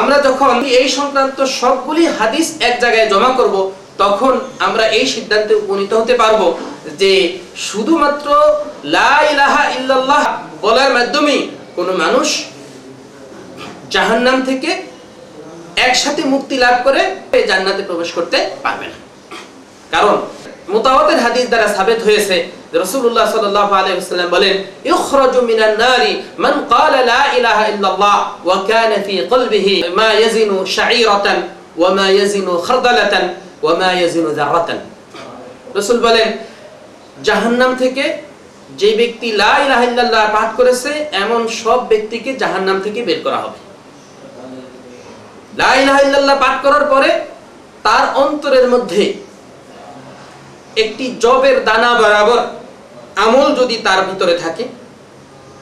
আমরা 0.00 0.16
যখন 0.26 0.50
এই 0.80 0.88
সংক্রান্ত 0.98 1.38
সবগুলি 1.60 2.02
হাদিস 2.18 2.46
এক 2.68 2.74
জায়গায় 2.82 3.08
জমা 3.12 3.30
করব, 3.38 3.56
তখন 4.02 4.32
আমরা 4.66 4.84
এই 4.98 5.06
সিদ্ধান্তে 5.14 5.54
উপনীত 5.54 5.92
হতে 6.00 6.14
পারব 6.22 6.40
যে 7.00 7.12
শুধুমাত্র 7.68 8.28
লা 8.96 9.12
ইলাহা 9.32 9.62
ইল্লাল্লাহ 9.76 10.24
বলার 10.64 10.90
মাধ্যমেই 10.96 11.42
কোনো 11.76 11.92
মানুষ 12.02 12.28
জাহান্নাম 13.94 14.38
থেকে 14.48 14.70
একসাথে 15.86 16.22
মুক্তি 16.32 16.56
লাভ 16.64 16.76
করে 16.86 17.02
জান্নাতে 17.48 17.82
প্রবেশ 17.88 18.10
করতে 18.16 18.38
পারবে 18.64 18.86
না। 18.92 18.98
কারণ 19.94 20.16
মুতাওয়াতের 20.72 21.18
হাদিস 21.24 21.46
দ্বারা 21.52 21.68
সাবিত 21.76 22.00
হয়েছে 22.08 22.36
রাসূলুল্লাহ 22.82 23.26
সাল্লাল্লাহু 23.32 23.70
বলেন 24.34 24.54
মিনান 25.50 25.74
নারি 25.84 26.12
মান 26.44 26.54
লা 27.10 27.20
ইলাহা 27.38 27.64
ইল্লাল্লাহ 27.72 28.16
ওয়া 28.46 28.58
কানা 28.70 28.98
ফি 29.06 29.14
কলবিহি 29.32 29.74
মা 29.98 30.08
ইয়াজিনু 30.20 30.56
ওয়া 31.80 31.90
মা 31.98 32.06
ইয়াজিনু 32.16 32.52
খারদালাতান 32.66 33.24
ওয়া 33.62 33.74
মা 33.80 33.90
ইয়াজিনু 34.00 34.28
বলেন, 36.06 36.28
জাহান্নাম 37.26 37.70
থেকে 37.82 38.04
যে 38.80 38.90
ব্যক্তি 39.00 39.28
লা 39.42 39.52
ইলাহা 39.64 39.84
ইল্লাল্লাহ 39.90 40.22
পাঠ 40.36 40.48
করেছে, 40.58 40.90
এমন 41.22 41.40
সব 41.62 41.78
ব্যক্তিকে 41.90 42.30
জাহান্নাম 42.42 42.76
থেকে 42.84 43.00
বের 43.08 43.20
করা 43.26 43.38
হবে। 43.44 43.58
লা 45.60 45.70
ইলাহা 45.82 46.00
ইল্লাল্লাহ 46.06 46.36
পাঠ 46.44 46.56
করার 46.64 46.84
পরে 46.92 47.10
তার 47.86 48.04
অন্তরের 48.24 48.66
মধ্যে 48.74 49.02
একটি 50.76 51.14
জবের 51.20 51.64
দানা 51.64 51.94
বরাবর 51.94 52.38
আমল 53.16 53.54
যদি 53.54 53.76
তার 53.84 54.04
ভিতরে 54.04 54.38
থাকে, 54.38 54.64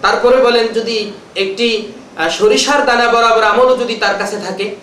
তারপরে 0.03 0.37
বলেন 0.37 0.69
যদি 0.69 1.13
একটি 1.37 1.93
সরিষার 2.31 2.87
দানা 2.87 3.09
বরাবর 3.09 3.43
আমলও 3.43 3.77
যদি 3.77 3.95
তার 3.95 4.15
কাছে 4.19 4.37
থাকে, 4.37 4.75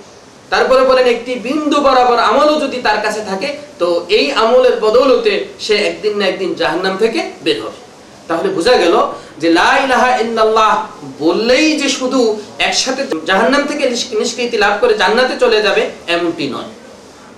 তারপরে 0.49 0.81
বলেন 0.81 1.05
একটি 1.05 1.35
বিন্দু 1.35 1.81
বরাবর 1.81 2.19
আমলও 2.19 2.59
যদি 2.59 2.77
তার 2.77 2.97
কাছে 3.01 3.21
থাকে, 3.21 3.57
তো 3.79 4.05
এই 4.09 4.31
আমলের 4.31 4.79
বদৌলতে 4.79 5.45
সে 5.59 5.75
একদিন 5.75 6.17
না 6.17 6.25
একদিন 6.25 6.55
জাহান্নাম 6.55 6.97
থেকে 6.97 7.31
বের 7.43 7.61
হবে। 7.61 7.89
তাহলে 8.27 8.49
বোঝা 8.49 8.71
গেল 8.71 9.11
যে 9.37 9.49
লা 9.49 9.77
ইলাহা 9.85 10.15
ইল্লাল্লাহ 10.15 10.87
বললেই 11.19 11.79
যে 11.79 11.89
শুধু 11.89 12.41
একসাথে 12.59 13.05
জাহান্নাম 13.25 13.67
থেকে 13.67 13.89
নিষ্ক- 13.89 14.17
নিষ্কৃতি 14.19 14.57
লাভ 14.57 14.73
করে 14.81 14.97
জান্নাতে 14.97 15.35
চলে 15.39 15.61
যাবে, 15.61 15.89
এমনটি 16.07 16.47
নয়। 16.47 16.69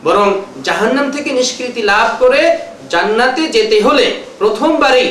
বরং 0.03 0.41
জাহান্নাম 0.63 1.12
থেকে 1.12 1.31
নিষ্কৃতি 1.31 1.81
লাভ 1.81 2.24
করে 2.24 2.57
জান্নাতে 2.93 3.43
যেতে 3.55 3.77
হলে 3.88 4.05
প্রথমবারই 4.41 5.07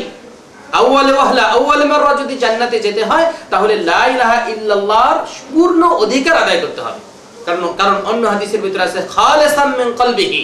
আউয়ালে 0.81 1.13
ওয়াহলা 1.17 1.45
আউয়ালে 1.57 1.85
মাররা 1.93 2.13
যদি 2.23 2.35
জান্নাতে 2.45 2.77
যেতে 2.87 3.03
হয়, 3.11 3.27
তাহলে 3.53 3.75
লা 3.91 4.03
ইলাহা 4.15 4.39
ইল্লাল্লাহর 4.53 5.19
পূর্ণ 5.53 5.83
অধিকার 6.05 6.35
আদায় 6.43 6.61
করতে 6.65 6.81
হবে। 6.87 7.01
কারণ 7.47 7.63
কারণ 7.81 7.97
অন্য 8.11 8.23
হাদিসের 8.33 8.61
ভিতরে 8.65 8.83
আছে 8.89 9.01
খালিসাম 9.15 9.69
মিন 9.79 9.89
কলবিহি। 10.01 10.43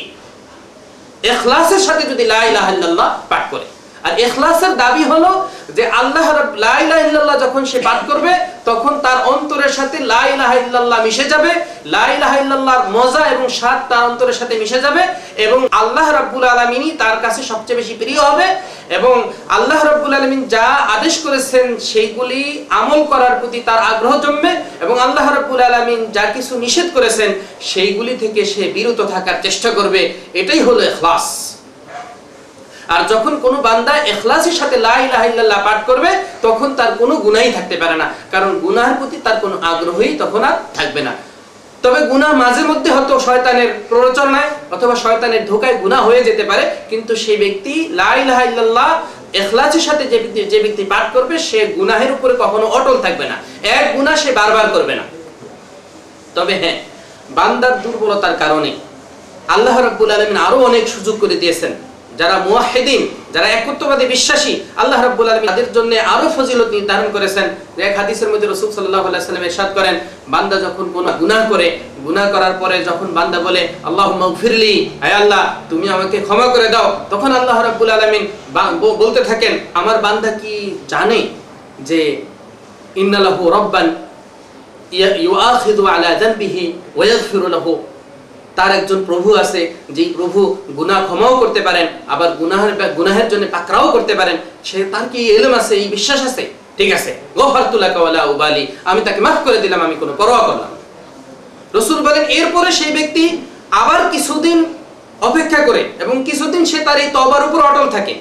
ইখলাসের 1.32 1.82
সাথে 1.86 2.04
যদি 2.12 2.24
লা 2.32 2.40
ইলাহা 2.50 2.70
ইল্লাল্লাহ 2.74 3.08
পাঠ 3.30 3.44
করে। 3.52 3.66
আর 4.06 4.12
ইখলাসের 4.26 4.72
দাবি 4.82 5.04
হলো 5.12 5.30
যে 5.76 5.84
আল্লাহ 6.00 6.26
রাব 6.38 6.50
লা 6.64 6.74
ইলাহা 6.84 7.02
ইল্লাল্লাহ 7.06 7.36
যখন 7.44 7.62
সে 7.70 7.78
পাঠ 7.86 8.00
করবে, 8.10 8.32
তখন 8.68 8.92
তার 9.04 9.18
অন্তরের 9.32 9.72
সাথে 9.78 9.96
লা 10.12 10.22
ইলাহা 10.34 10.54
ইল্লাল্লাহ 10.62 10.98
মিশে 11.06 11.26
যাবে। 11.32 11.50
লা 11.94 12.04
ইলাহা 12.16 12.36
ইল্লাল্লাহর 12.42 12.84
মজা 12.96 13.22
এবং 13.34 13.46
স্বাদ 13.58 13.78
তার 13.90 14.02
অন্তরের 14.10 14.36
সাথে 14.40 14.54
মিশে 14.62 14.78
যাবে 14.86 15.02
এবং 15.46 15.58
আল্লাহ 15.80 16.06
রাব্বুল 16.18 16.44
আলামিনই 16.54 16.90
তার 17.02 17.16
কাছে 17.24 17.40
সবচেয়ে 17.50 17.78
বেশি 17.80 17.94
প্রিয় 18.00 18.20
হবে 18.28 18.46
এবং 18.98 19.14
আল্লাহ 19.56 19.78
রাব্বুল 19.82 20.14
আলামিন 20.18 20.42
যা 20.54 20.66
আদেশ 20.96 21.14
করেছেন 21.24 21.66
সেইগুলি 21.90 22.40
আমল 22.80 23.00
করার 23.12 23.34
প্রতি 23.40 23.58
তার 23.68 23.80
আগ্রহ 23.92 24.12
জন্মে 24.24 24.52
এবং 24.84 24.96
আল্লাহ 25.06 25.26
রাব্বুল 25.36 25.62
আলামিন 25.70 26.00
যা 26.16 26.24
কিছু 26.34 26.52
নিষেধ 26.64 26.88
করেছেন 26.96 27.30
সেইগুলি 27.70 28.14
থেকে 28.22 28.40
সে 28.52 28.64
বিরত 28.76 29.00
থাকার 29.14 29.36
চেষ্টা 29.46 29.68
করবে। 29.76 30.00
এটাই 30.40 30.60
হলো 30.66 30.80
ইখলাস। 30.90 31.26
আর 32.94 33.02
যখন 33.12 33.32
কোনো 33.44 33.58
বান্দা 33.68 33.92
এখলাসের 34.12 34.56
সাথে 34.60 34.76
লা 34.86 34.94
ইলাহা 35.06 35.26
ইল্লাল্লাহ 35.30 35.60
পাঠ 35.68 35.78
করবে, 35.88 36.10
তখন 36.46 36.68
তার 36.78 36.90
কোনো 37.00 37.14
গুনাহই 37.24 37.50
থাকতে 37.56 37.76
পারে 37.82 37.96
না। 38.02 38.06
কারণ 38.34 38.50
গুনাহের 38.64 38.96
প্রতি 39.00 39.16
তার 39.26 39.36
কোনো 39.44 39.56
আগ্রহই 39.70 40.12
তখন 40.22 40.42
আর 40.48 40.56
থাকবে 40.78 41.02
না। 41.08 41.12
তবে 41.84 42.00
গুনাহ 42.12 42.30
মাঝে 42.42 42.62
মধ্যে 42.70 42.90
হয়তো 42.96 43.14
শয়তানের 43.26 43.70
প্ররোচনায় 43.90 44.50
অথবা 44.74 44.94
শয়তানের 45.04 45.42
ধোকায় 45.50 45.76
গুনাহ 45.82 46.00
হয়ে 46.08 46.22
যেতে 46.28 46.44
পারে, 46.50 46.64
কিন্তু 46.90 47.12
সেই 47.24 47.38
ব্যক্তি 47.42 47.74
লা 48.00 48.10
ইলাহা 48.22 48.44
এখলাসের 49.40 49.84
সাথে 49.88 50.04
যে 50.12 50.18
ব্যক্তি 50.22 50.40
যে 50.52 50.58
ব্যক্তি 50.64 50.84
পাঠ 50.92 51.04
করবে, 51.14 51.34
সে 51.48 51.58
গুনাহের 51.78 52.10
উপরে 52.16 52.34
কখনো 52.42 52.66
অটল 52.76 52.96
থাকবে 53.04 53.24
না। 53.30 53.36
এক 53.78 53.84
গুনাহ 53.96 54.14
সে 54.22 54.30
বারবার 54.40 54.66
করবে 54.74 54.94
না। 54.98 55.04
তবে 56.36 56.54
হ্যাঁ 56.62 56.76
বান্দার 57.36 57.74
দুর্বলতার 57.82 58.34
কারণে 58.42 58.70
আল্লাহ 59.54 59.76
রাব্বুল 59.86 60.10
আলামিন 60.16 60.38
আরও 60.46 60.58
অনেক 60.68 60.84
সুযোগ 60.94 61.14
করে 61.22 61.36
দিয়েছেন। 61.42 61.72
যারা 62.20 62.36
মুয়াহিদিন 62.46 63.02
যারা 63.34 63.48
একত্ববাদী, 63.58 64.04
বিশ্বাসী, 64.14 64.52
আল্লাহ 64.82 64.98
রাব্বুল 65.00 65.28
আলামিন 65.30 65.50
তাদের 65.52 65.68
জন্য 65.76 65.92
আরও 66.14 66.26
ফজিলত 66.36 66.68
নির্ধারণ 66.76 67.08
করেছেন। 67.14 67.46
এক 67.88 67.94
হাদিসের 68.00 68.30
মধ্যে 68.32 68.48
রাসূল 68.48 68.70
সাল্লাল্লাহু 68.74 69.08
আলাইহি 69.08 69.24
সাল্লাম 69.28 69.44
ইরশাদ 69.48 69.70
করেন, 69.78 69.94
বান্দা 70.34 70.56
যখন 70.66 70.86
কোনো 70.94 71.10
গুনাহ 71.20 71.40
করে, 71.52 71.66
গুনাহ 72.06 72.26
করার 72.34 72.54
পরে 72.62 72.76
যখন 72.88 73.08
বান্দা 73.18 73.38
বলে, 73.46 73.62
আল্লাহুম্মা 73.88 74.26
গফিরলি 74.32 74.74
হে 75.02 75.10
আল্লাহ, 75.20 75.42
তুমি 75.70 75.86
আমাকে 75.96 76.16
ক্ষমা 76.26 76.46
করে 76.54 76.68
দাও, 76.74 76.88
তখন 77.12 77.30
আল্লাহ 77.38 77.56
রাব্বুল 77.68 77.90
আলামিন 77.96 78.24
বলতে 79.02 79.20
থাকেন, 79.28 79.52
আমার 79.80 79.96
বান্দা 80.06 80.30
কি 80.40 80.54
জানে 80.92 81.20
যে 81.88 82.00
ইন্নালাহু 83.02 83.42
রাব্বান 83.56 83.86
ইউআখিযু 85.26 85.82
আলা 85.94 86.10
যানবিহি 86.22 86.62
ওয়া 86.96 87.04
ইয়াগফিরু 87.08 87.48
লাহু? 87.56 87.72
তার 88.58 88.70
একজন 88.78 88.98
প্রভু 89.08 89.28
আছে 89.42 89.60
যে 89.96 90.04
প্রভু 90.16 90.40
গুনাহ 90.78 90.98
ক্ষমাও 91.08 91.34
করতে 91.42 91.60
পারেন, 91.66 91.86
আবার 92.14 92.28
গুনাহের 92.40 92.72
গুনাহের 92.98 93.28
জন্য 93.32 93.44
পাকড়াও 93.54 93.88
করতে 93.94 94.14
পারেন, 94.20 94.36
সে 94.68 94.78
তার 94.92 95.04
কি 95.12 95.20
এলম 95.38 95.52
আছে, 95.60 95.74
এই 95.82 95.88
বিশ্বাস 95.96 96.20
আছে? 96.28 96.44
ঠিক 96.78 96.90
আছে। 96.98 97.10
উবালি, 98.34 98.64
আমি 98.90 99.00
তাকে 99.06 99.20
মাফ 99.26 99.38
করে 99.46 99.58
দিলাম, 99.64 99.80
আমি 99.86 99.96
কোনো 100.02 100.12
পরোয়া 100.20 100.42
করলাম। 100.48 100.70
রসুল 101.76 101.98
বলেন, 102.06 102.24
এরপরে 102.38 102.68
সেই 102.78 102.92
ব্যক্তি 102.96 103.24
আবার 103.82 104.00
কিছুদিন 104.14 104.58
অপেক্ষা 105.28 105.60
করে, 105.68 105.82
এবং 106.02 106.14
কিছুদিন 106.28 106.62
সে 106.70 106.78
তার 106.86 106.98
এই 107.04 107.08
তবার 107.16 107.42
উপর 107.48 107.60
অটল 107.68 107.86
থাকে। 107.96 108.14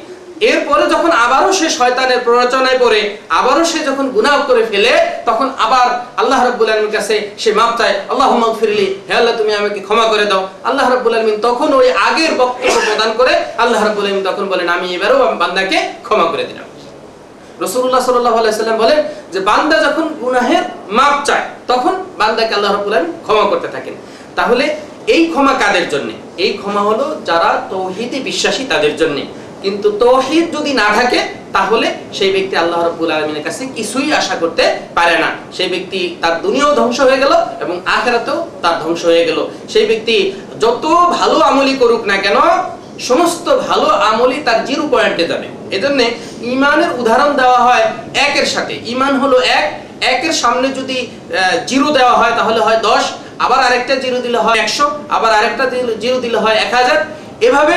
এরপরে 0.51 0.83
যখন 0.93 1.11
আবারও 1.25 1.51
সে 1.59 1.67
শয়তানের 1.77 2.19
প্ররোচনায় 2.25 2.79
পড়ে, 2.83 3.01
আবারও 3.39 3.63
সে 3.71 3.79
যখন 3.89 4.05
গুনাহ 4.15 4.37
করে 4.49 4.63
ফেলে, 4.71 4.93
তখন 5.29 5.47
আবার 5.65 5.87
আল্লাহ 6.21 6.39
রাব্বুল 6.47 6.69
আলমীর 6.73 6.93
কাছে 6.97 7.15
সে 7.41 7.49
মাপ 7.59 7.71
চায় 7.79 7.95
আল্লাহ 8.11 8.27
ফিরলি 8.59 8.87
হে 9.07 9.13
আল্লাহ, 9.19 9.33
তুমি 9.39 9.51
আমাকে 9.59 9.79
ক্ষমা 9.87 10.05
করে 10.11 10.25
দাও। 10.31 10.41
আল্লাহ 10.69 10.85
রাব্বুল 10.93 11.15
আলমিন 11.17 11.37
তখন 11.47 11.69
ওই 11.79 11.87
আগের 12.07 12.31
বক্তব্য 12.41 12.77
প্রদান 12.87 13.11
করে, 13.19 13.33
আল্লাহ 13.63 13.79
রাব্বুল 13.87 14.05
আলমিন 14.07 14.23
তখন 14.29 14.45
বলেন, 14.51 14.67
আমি 14.75 14.87
এবারও 14.97 15.17
বান্দাকে 15.41 15.77
ক্ষমা 16.05 16.25
করে 16.31 16.43
দিলাম। 16.49 16.67
রসুল্লাহ 17.65 18.01
সাল্লাহ 18.07 18.35
আলাইসাল্লাম 18.41 18.77
বলেন 18.83 18.99
যে, 19.33 19.39
বান্দা 19.49 19.77
যখন 19.85 20.05
গুনাহের 20.23 20.63
মাপ 20.97 21.15
চায়, 21.27 21.45
তখন 21.71 21.93
বান্দাকে 22.19 22.53
আল্লাহ 22.57 22.71
রবুল 22.71 22.95
আলম 22.97 23.11
ক্ষমা 23.25 23.45
করতে 23.51 23.67
থাকেন। 23.75 23.95
তাহলে 24.37 24.65
এই 25.13 25.21
ক্ষমা 25.31 25.53
কাদের 25.61 25.85
জন্য? 25.93 26.09
এই 26.43 26.51
ক্ষমা 26.61 26.81
হলো 26.89 27.05
যারা 27.29 27.49
তৌহিদে 27.71 28.19
বিশ্বাসী 28.29 28.63
তাদের 28.73 28.93
জন্য। 29.01 29.17
কিন্তু 29.63 29.87
তৌহিদ 30.03 30.45
যদি 30.57 30.71
না 30.81 30.87
থাকে, 30.97 31.19
তাহলে 31.55 31.87
সেই 32.17 32.31
ব্যক্তি 32.35 32.55
আল্লাহ 32.63 32.79
রব্বুল 32.79 33.11
আলমিনের 33.15 33.45
কাছে 33.47 33.63
কিছুই 33.77 34.07
আশা 34.19 34.35
করতে 34.41 34.63
পারে 34.97 35.15
না। 35.23 35.29
সেই 35.57 35.69
ব্যক্তি 35.73 35.99
তার 36.21 36.35
দুনিয়াও 36.45 36.71
ধ্বংস 36.79 36.97
হয়ে 37.07 37.19
গেল 37.23 37.33
এবং 37.63 37.75
আখেরাতেও 37.95 38.39
তার 38.63 38.75
ধ্বংস 38.83 39.01
হয়ে 39.11 39.23
গেল। 39.29 39.39
সেই 39.73 39.85
ব্যক্তি 39.89 40.15
যত 40.63 40.85
ভালো 41.17 41.37
আমলি 41.49 41.73
করুক 41.81 42.01
না 42.11 42.17
কেন, 42.25 42.37
সমস্ত 43.09 43.45
ভালো 43.67 43.87
আমলই 44.09 44.39
তার 44.47 44.59
জিরো 44.67 44.83
পয়েন্টে 44.93 45.23
যাবে। 45.31 45.47
এজন্য 45.75 45.99
ইমানের 46.53 46.91
উদাহরণ 47.01 47.31
দেওয়া 47.41 47.59
হয় 47.67 47.85
একের 48.27 48.47
সাথে। 48.53 48.73
ইমান 48.93 49.13
হলো 49.23 49.37
এক, 49.59 49.65
একের 50.13 50.35
সামনে 50.41 50.67
যদি 50.79 50.97
জিরো 51.69 51.87
দেওয়া 51.97 52.15
হয়, 52.19 52.33
তাহলে 52.39 52.59
হয় 52.65 52.79
দশ, 52.89 53.03
আবার 53.45 53.59
আরেকটা 53.67 53.95
জিরো 54.03 54.17
দিলে 54.25 54.39
হয় 54.45 54.57
একশো, 54.63 54.85
আবার 55.15 55.31
আরেকটা 55.39 55.65
জিরো 56.03 56.17
দিলে 56.25 56.37
হয় 56.43 56.57
এক 56.65 56.71
হাজার। 56.79 56.99
এভাবে 57.47 57.75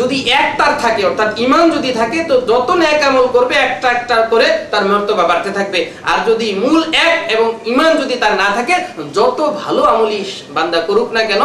যদি 0.00 0.18
এক 0.40 0.48
তার 0.60 0.72
থাকে, 0.84 1.02
অর্থাৎ 1.08 1.30
ইমান 1.44 1.64
যদি 1.76 1.90
থাকে, 2.00 2.18
তো 2.30 2.34
যত 2.50 2.68
ন্যাক 2.82 3.00
আমল 3.08 3.26
করবে, 3.36 3.54
একটা 3.66 3.88
একটা 3.96 4.16
করে 4.32 4.46
তার 4.72 4.84
মর্তবা 4.90 5.24
বাড়তে 5.30 5.50
থাকবে। 5.58 5.80
আর 6.10 6.18
যদি 6.28 6.48
মূল 6.62 6.80
এক 7.06 7.14
এবং 7.34 7.48
ইমান 7.72 7.92
যদি 8.02 8.14
তার 8.22 8.34
না 8.42 8.48
থাকে, 8.56 8.74
যত 9.18 9.38
ভালো 9.62 9.82
আমলি 9.92 10.20
বান্দা 10.56 10.80
করুক 10.88 11.08
না 11.16 11.22
কেন, 11.30 11.42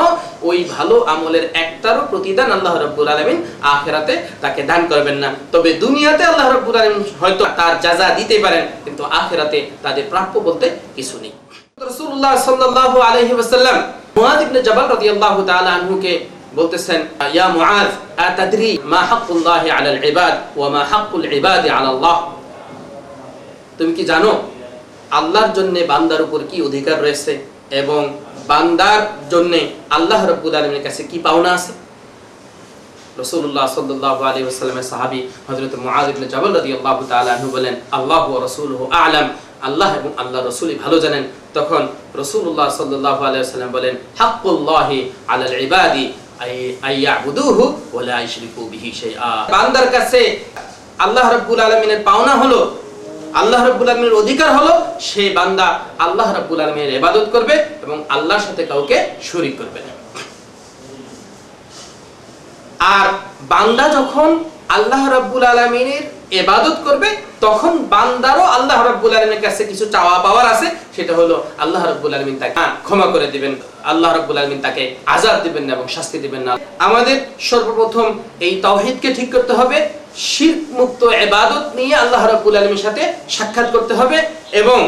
ওই 0.49 0.59
ভালো 0.75 0.95
আমলের 1.13 1.45
একটারও 1.63 2.03
প্রতিদান 2.11 2.49
আল্লাহ 2.57 2.73
রব্বুল 2.75 3.07
আলমিন 3.13 3.37
আখেরাতে 3.73 4.13
তাকে 4.43 4.61
দান 4.69 4.81
করবেন 4.91 5.17
না। 5.23 5.29
তবে 5.53 5.69
দুনিয়াতে 5.83 6.23
আল্লাহ 6.31 6.47
রব্বুল 6.47 6.77
আলমিন 6.81 7.03
হয়তো 7.21 7.43
তার 7.59 7.73
যাজা 7.85 8.07
দিতে 8.19 8.35
পারেন, 8.43 8.63
কিন্তু 8.85 9.03
আখেরাতে 9.19 9.59
তাদের 9.85 10.05
প্রাপ্য 10.11 10.33
বলতে 10.47 10.65
কিছু 10.97 11.15
নেই। 11.23 11.33
আলাইহি 13.11 13.33
ওয়াসাল্লাম 13.37 13.77
মুআয 14.17 14.37
ইবনে 14.45 14.59
জাবাল 14.67 14.87
রাদিয়াল্লাহু 14.95 15.41
তাআলা 15.49 15.71
আনহুকে 15.79 16.13
বলতেছেন 16.55 16.99
তুমি 23.77 23.91
কি 23.97 24.03
জানো, 24.11 24.31
আল্লাহর 25.11 25.51
জন্য 25.53 25.75
বান্দার 25.91 26.21
উপর 26.21 26.39
কি 26.49 26.57
অধিকার 26.61 26.97
রয়েছে 27.01 27.33
এবং 27.81 28.01
বান্দার 28.47 29.01
জন্য 29.31 29.53
আল্লাহ 29.89 30.19
রাব্বুল 30.25 30.55
আলামিনের 30.55 30.83
কাছে 30.83 31.01
কি 31.03 31.17
পাওনা 31.19 31.51
আছে? 31.57 31.71
আলাইহি 33.17 34.45
ওয়াসাল্লামের 34.47 34.87
সাহাবী 34.91 35.19
বলেন, 37.55 37.75
আল্লাহু 37.97 38.29
আ'লাম। 39.03 39.27
আল্লাহ 39.67 39.91
আল্লাহ 40.21 40.41
ভালো 40.83 40.97
জানেন। 40.99 41.23
তখন 41.53 41.81
রসুল্লাহ 42.21 42.69
সাল্লাহ 42.69 43.15
বলেন 43.75 43.95
বান্দার 49.53 49.87
কাছে 49.91 50.21
আল্লাহ 50.99 51.25
রব্বুল 51.35 51.59
আলমিনের 51.59 52.01
পাওনা 52.03 52.33
হলো, 52.35 52.59
আল্লাহ 53.33 53.59
রব্বুল 53.65 53.89
আলামিনের 53.89 54.13
অধিকার 54.13 54.49
হলো 54.57 54.73
সেই 54.99 55.29
বান্দা 55.29 55.67
আল্লাহ 55.99 56.27
রব্বুল 56.37 56.59
আলামিনের 56.61 56.93
ইবাদত 56.93 57.25
করবে 57.31 57.55
এবং 57.83 57.97
আল্লাহর 58.09 58.43
সাথে 58.47 58.63
কাউকে 58.65 58.97
শরিক 59.23 59.53
করবে 59.57 59.79
না। 59.85 59.91
আর 62.97 63.07
বান্দা 63.53 63.85
যখন 63.89 64.29
আল্লাহ 64.69 65.01
রব্বুল 65.17 65.43
আলামিনের 65.43 66.03
এবাদত 66.39 66.77
করবে, 66.87 67.09
তখন 67.45 67.73
বান্দারও 67.93 68.45
আল্লাহ 68.57 68.77
রাব্বুল 68.89 69.13
আলমীর 69.17 69.43
কাছে 69.45 69.61
কিছু 69.71 69.85
চাওয়া 69.95 70.15
পাওয়ার 70.25 70.45
আছে, 70.53 70.67
সেটা 70.95 71.13
হলো 71.19 71.35
আল্লাহ 71.63 71.81
রাব্বুল 71.83 72.13
আলমিন 72.15 72.37
তাকে 72.41 72.55
ক্ষমা 72.87 73.07
করে 73.13 73.27
দিবেন, 73.33 73.53
আল্লাহ 73.91 74.09
রাব্বুল 74.11 74.37
আলমিন 74.41 74.59
তাকে 74.65 74.83
আজাদ 75.15 75.37
দিবেন 75.45 75.63
না 75.67 75.71
এবং 75.77 75.87
শাস্তি 75.95 76.17
দিবেন 76.25 76.41
না। 76.47 76.53
আমাদের 76.87 77.17
সর্বপ্রথম 77.49 78.07
এই 78.45 78.53
তাওহিদকে 78.65 79.09
ঠিক 79.17 79.29
করতে 79.35 79.53
হবে 79.59 79.77
শির 80.27 80.55
মুক্ত 80.79 81.01
এবাদত 81.25 81.65
নিয়ে 81.77 81.95
আল্লাহ 82.03 82.21
রাব্বুল 82.25 82.55
আলমীর 82.59 82.83
সাথে 82.85 83.03
সাক্ষাৎ 83.35 83.67
করতে 83.75 83.93
হবে 83.99 84.17
এবং 84.61 84.79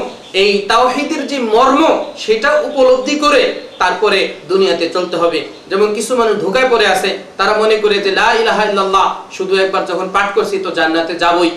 এই 0.44 0.52
তাওহিদের 0.72 1.22
যে 1.32 1.38
মর্ম, 1.54 1.82
সেটা 2.24 2.50
উপলব্ধি 2.70 3.16
করে 3.24 3.44
তারপরে 3.82 4.20
দুনিয়াতে 4.52 4.86
চলতে 4.96 5.16
হবে। 5.22 5.40
যেমন 5.70 5.90
কিছু 5.98 6.12
মানুষ 6.20 6.36
ঢোকায় 6.44 6.70
পড়ে 6.72 6.86
আছে, 6.96 7.10
তারা 7.40 7.54
মনে 7.62 7.76
করে 7.84 7.98
যে, 8.06 8.12
লা 8.20 8.30
ইলাহা 8.42 9.06
শুধু 9.38 9.54
একবার 9.64 9.84
যখন 9.92 10.08
পাঠ 10.16 10.28
করছি 10.36 10.56
তো 10.66 10.70
জান্নাতে 10.78 11.14
যাবই। 11.24 11.52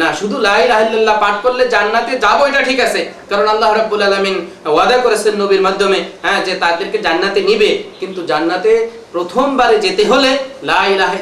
না, 0.00 0.08
শুধু 0.20 0.36
লা 0.46 0.54
ইলাহা 0.64 1.14
পাঠ 1.24 1.34
করলে 1.44 1.64
জান্নাতে 1.74 2.12
যাব, 2.24 2.38
এটা 2.50 2.62
ঠিক 2.68 2.78
আছে। 2.86 3.00
কারণ 3.30 3.46
আল্লাহ 3.54 3.70
রাব্বুল 3.72 4.02
আলামিন 4.08 4.36
ওয়াদা 4.74 4.96
করেছেন 5.04 5.34
নবীর 5.42 5.62
মাধ্যমে 5.66 5.98
হ্যাঁ 6.24 6.40
যে 6.46 6.52
তাদেরকে 6.64 6.98
জান্নাতে 7.06 7.40
নিবে। 7.48 7.70
কিন্তু 8.00 8.20
জান্নাতে 8.30 8.72
প্রথমবারে 9.14 9.76
যেতে 9.84 10.02
হলে 10.10 10.30
লা 10.70 10.80
ইলাহা 10.94 11.16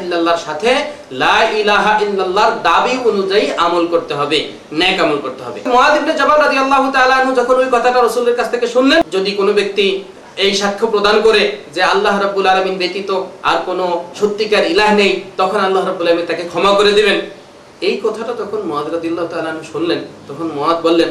সাথে 0.47 0.73
লা 1.23 1.37
দাবি 2.69 2.95
অনুযায়ী 3.11 3.47
আমল 3.67 3.85
করতে 3.93 4.15
হবে, 4.21 4.39
নেক 4.81 4.97
আমল 5.05 5.19
করতে 5.25 5.43
হবে। 5.47 5.59
যখন 7.39 7.57
ওই 7.63 7.69
কথাটা 7.77 7.99
রাসূলের 8.01 8.37
কাছ 8.39 8.49
থেকে 8.55 8.67
শুনলেন, 8.75 9.01
যদি 9.15 9.31
কোনো 9.41 9.53
ব্যক্তি 9.59 9.87
এই 10.45 10.53
সাক্ষ্য 10.61 10.87
প্রদান 10.95 11.17
করে 11.27 11.43
যে 11.75 11.81
আল্লাহ 11.93 12.15
রাব্বুল 12.25 12.47
আলামিন 12.53 12.77
ব্যতীত 12.81 13.11
আর 13.51 13.59
কোনো 13.69 13.85
সত্যিকার 14.21 14.65
ইলাহ 14.75 14.91
নেই, 15.01 15.13
তখন 15.41 15.61
আল্লাহ 15.67 15.83
রাব্বুল 15.85 16.07
আলামিন 16.09 16.27
তাকে 16.31 16.45
ক্ষমা 16.51 16.73
করে 16.79 16.93
দিবেন। 16.99 17.19
এই 17.89 17.95
কথাটা 18.05 18.33
তখন 18.41 18.61
মুআদ 18.69 18.87
রাদিয়াল্লাহু 18.95 19.29
তাআলা 19.33 19.51
শুনলেন, 19.73 20.01
তখন 20.29 20.47
মুআদ 20.57 20.79
বললেন 20.87 21.09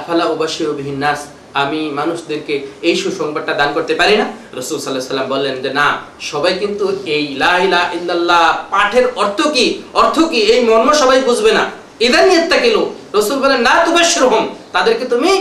আফালা 0.00 0.24
উবাশিরু 0.34 0.72
বিহিন 0.78 0.98
নাস? 1.04 1.20
আমি 1.62 1.80
মানুষদেরকে 1.98 2.54
এই 2.88 2.96
সুসংবাদটা 3.02 3.52
দান 3.60 3.70
করতে 3.76 3.94
পারি 4.00 4.14
না। 4.20 4.26
রসুল 4.58 4.78
সাল্লাহ 4.80 5.04
সাল্লাম 5.12 5.28
বললেন 5.34 5.56
যে, 5.64 5.70
না, 5.80 5.88
সবাই 6.30 6.52
কিন্তু 6.62 6.84
এই 7.16 7.24
লা 7.42 7.52
ইলাহা 7.66 7.86
ইল্লাল্লাহ 7.98 8.44
পাঠের 8.70 9.06
অর্থ 9.22 9.38
কি? 9.54 9.66
অর্থ 10.00 10.16
কি? 10.30 10.40
এই 10.52 10.60
মর্ম 10.68 10.88
সবাই 11.02 11.20
বুঝবে 11.28 11.52
না। 11.58 11.64
ইদান 12.06 12.26
ইয়াত্তাকিলু। 12.30 12.82
রসুল 13.18 13.38
বলেন 13.44 13.60
না 13.68 13.74
তুবাশশিরহুম, 13.84 14.44
তাদেরকে 14.72 15.04
তুমি 15.12 15.32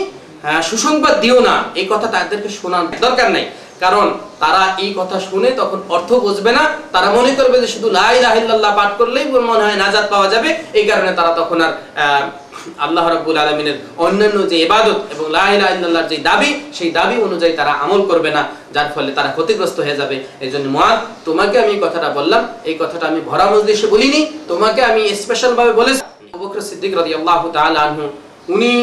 সুসংবাদ 0.69 1.15
দিও 1.23 1.39
না। 1.49 1.55
এই 1.79 1.85
কথা 1.91 2.07
তাদেরকে 2.15 2.49
শোনার 2.49 2.85
দরকার 3.05 3.27
নাই। 3.35 3.45
কারণ 3.83 4.07
তারা 4.39 4.63
এই 4.83 4.91
কথা 4.99 5.17
শুনে 5.29 5.49
তখন 5.51 5.79
অর্থ 5.95 6.09
বুঝবে 6.25 6.51
না। 6.57 6.63
তারা 6.93 7.07
মনে 7.17 7.31
করবে 7.39 7.57
যে, 7.61 7.67
শুধু 7.75 7.87
লাই 7.97 8.15
ইল্লাল্লাহ 8.41 8.71
পাঠ 8.79 8.91
করলেই 8.99 9.25
মনে 9.51 9.63
হয় 9.65 9.77
নাজাদ 9.83 10.05
পাওয়া 10.13 10.27
যাবে। 10.33 10.49
এই 10.79 10.85
কারণে 10.89 11.11
তারা 11.17 11.31
তখন 11.39 11.59
আর 11.65 12.23
আল্লাহ 12.85 13.05
রাব্বুল 13.15 13.37
আলামিনের 13.43 13.77
অন্যান্য 14.05 14.37
যে 14.51 14.57
ইবাদত 14.65 14.97
এবং 15.13 15.25
লা 15.35 15.45
ইলাহা 15.55 15.71
ইল্লাল্লাহর 15.75 16.09
যে 16.11 16.17
দাবি, 16.29 16.49
সেই 16.77 16.89
দাবি 16.97 17.15
অনুযায়ী 17.27 17.53
তারা 17.59 17.73
আমল 17.83 18.01
করবে 18.09 18.29
না, 18.37 18.41
যার 18.75 18.89
ফলে 18.95 19.09
তারা 19.17 19.29
ক্ষতিগ্রস্ত 19.35 19.77
হয়ে 19.85 19.99
যাবে। 20.01 20.15
এজন্য 20.45 20.65
মুআদ, 20.75 20.97
তোমাকে 21.27 21.55
আমি 21.63 21.73
কথাটা 21.85 22.09
বললাম, 22.17 22.41
এই 22.69 22.75
কথাটা 22.81 23.05
আমি 23.11 23.21
ভরা 23.29 23.45
মজলিসে 23.53 23.87
বলিনি, 23.93 24.21
তোমাকে 24.51 24.81
আমি 24.89 25.01
স্পেশাল 25.21 25.51
ভাবে 25.59 25.73
বলেছি। 25.79 26.01
আবু 26.35 26.37
বকর 26.43 26.61
সিদ্দিক 26.69 26.91
রাদিয়াল্লাহু 26.99 27.47
তাআলা 27.55 27.79
আনহু, 27.87 28.03
উনি 28.53 28.73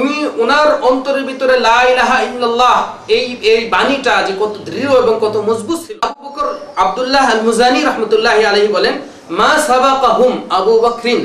উনি 0.00 0.16
ওনার 0.42 0.68
অন্তরের 0.88 1.24
ভিতরে 1.30 1.54
লা 1.68 1.78
ইলাহা 1.92 2.16
ইল্লাল্লাহ, 2.28 2.76
এই 3.16 3.26
এই 3.52 3.62
বাণীটা 3.74 4.14
যে 4.26 4.32
কত 4.42 4.54
দৃঢ় 4.68 4.90
এবং 5.02 5.14
কত 5.24 5.34
মজবুত 5.48 5.78
ছিল। 5.86 5.96
আবু 6.08 6.20
বকর 6.26 6.46
আব্দুল্লাহ 6.84 7.26
আল 7.34 7.42
মুজানি 7.48 7.80
রাহমাতুল্লাহি 7.88 8.42
আলাইহি 8.50 8.70
বলেন, 8.76 8.94
মা 9.40 9.50
সাবাকাহুম 9.68 10.32
আবু 10.58 10.74
বকরিন 10.84 11.20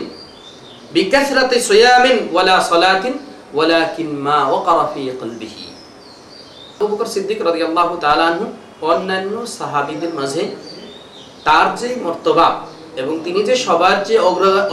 বিকাসরাতি 0.95 1.58
সিয়ামিন 1.69 2.17
ওয়ালা 2.34 2.56
সালাতিন, 2.71 3.13
ওয়ালাকিন 3.56 4.10
মা 4.25 4.38
ওয়াকারা 4.51 4.86
ফি 4.93 5.01
কলবিহি। 5.21 5.65
আবু 6.77 6.86
বকর 6.91 7.08
সিদ্দিক 7.15 7.39
রাদিয়াল্লাহু 7.49 7.93
তাআলা 8.03 8.23
আনহু 8.32 8.45
অন্যান্য 8.91 9.36
সাহাবীদের 9.58 10.12
মাঝে 10.19 10.43
তার 11.47 11.67
যে 11.79 11.89
মর্তবা 12.06 12.47
এবং 13.01 13.13
তিনি 13.25 13.39
যে 13.49 13.56
সবার 13.65 13.95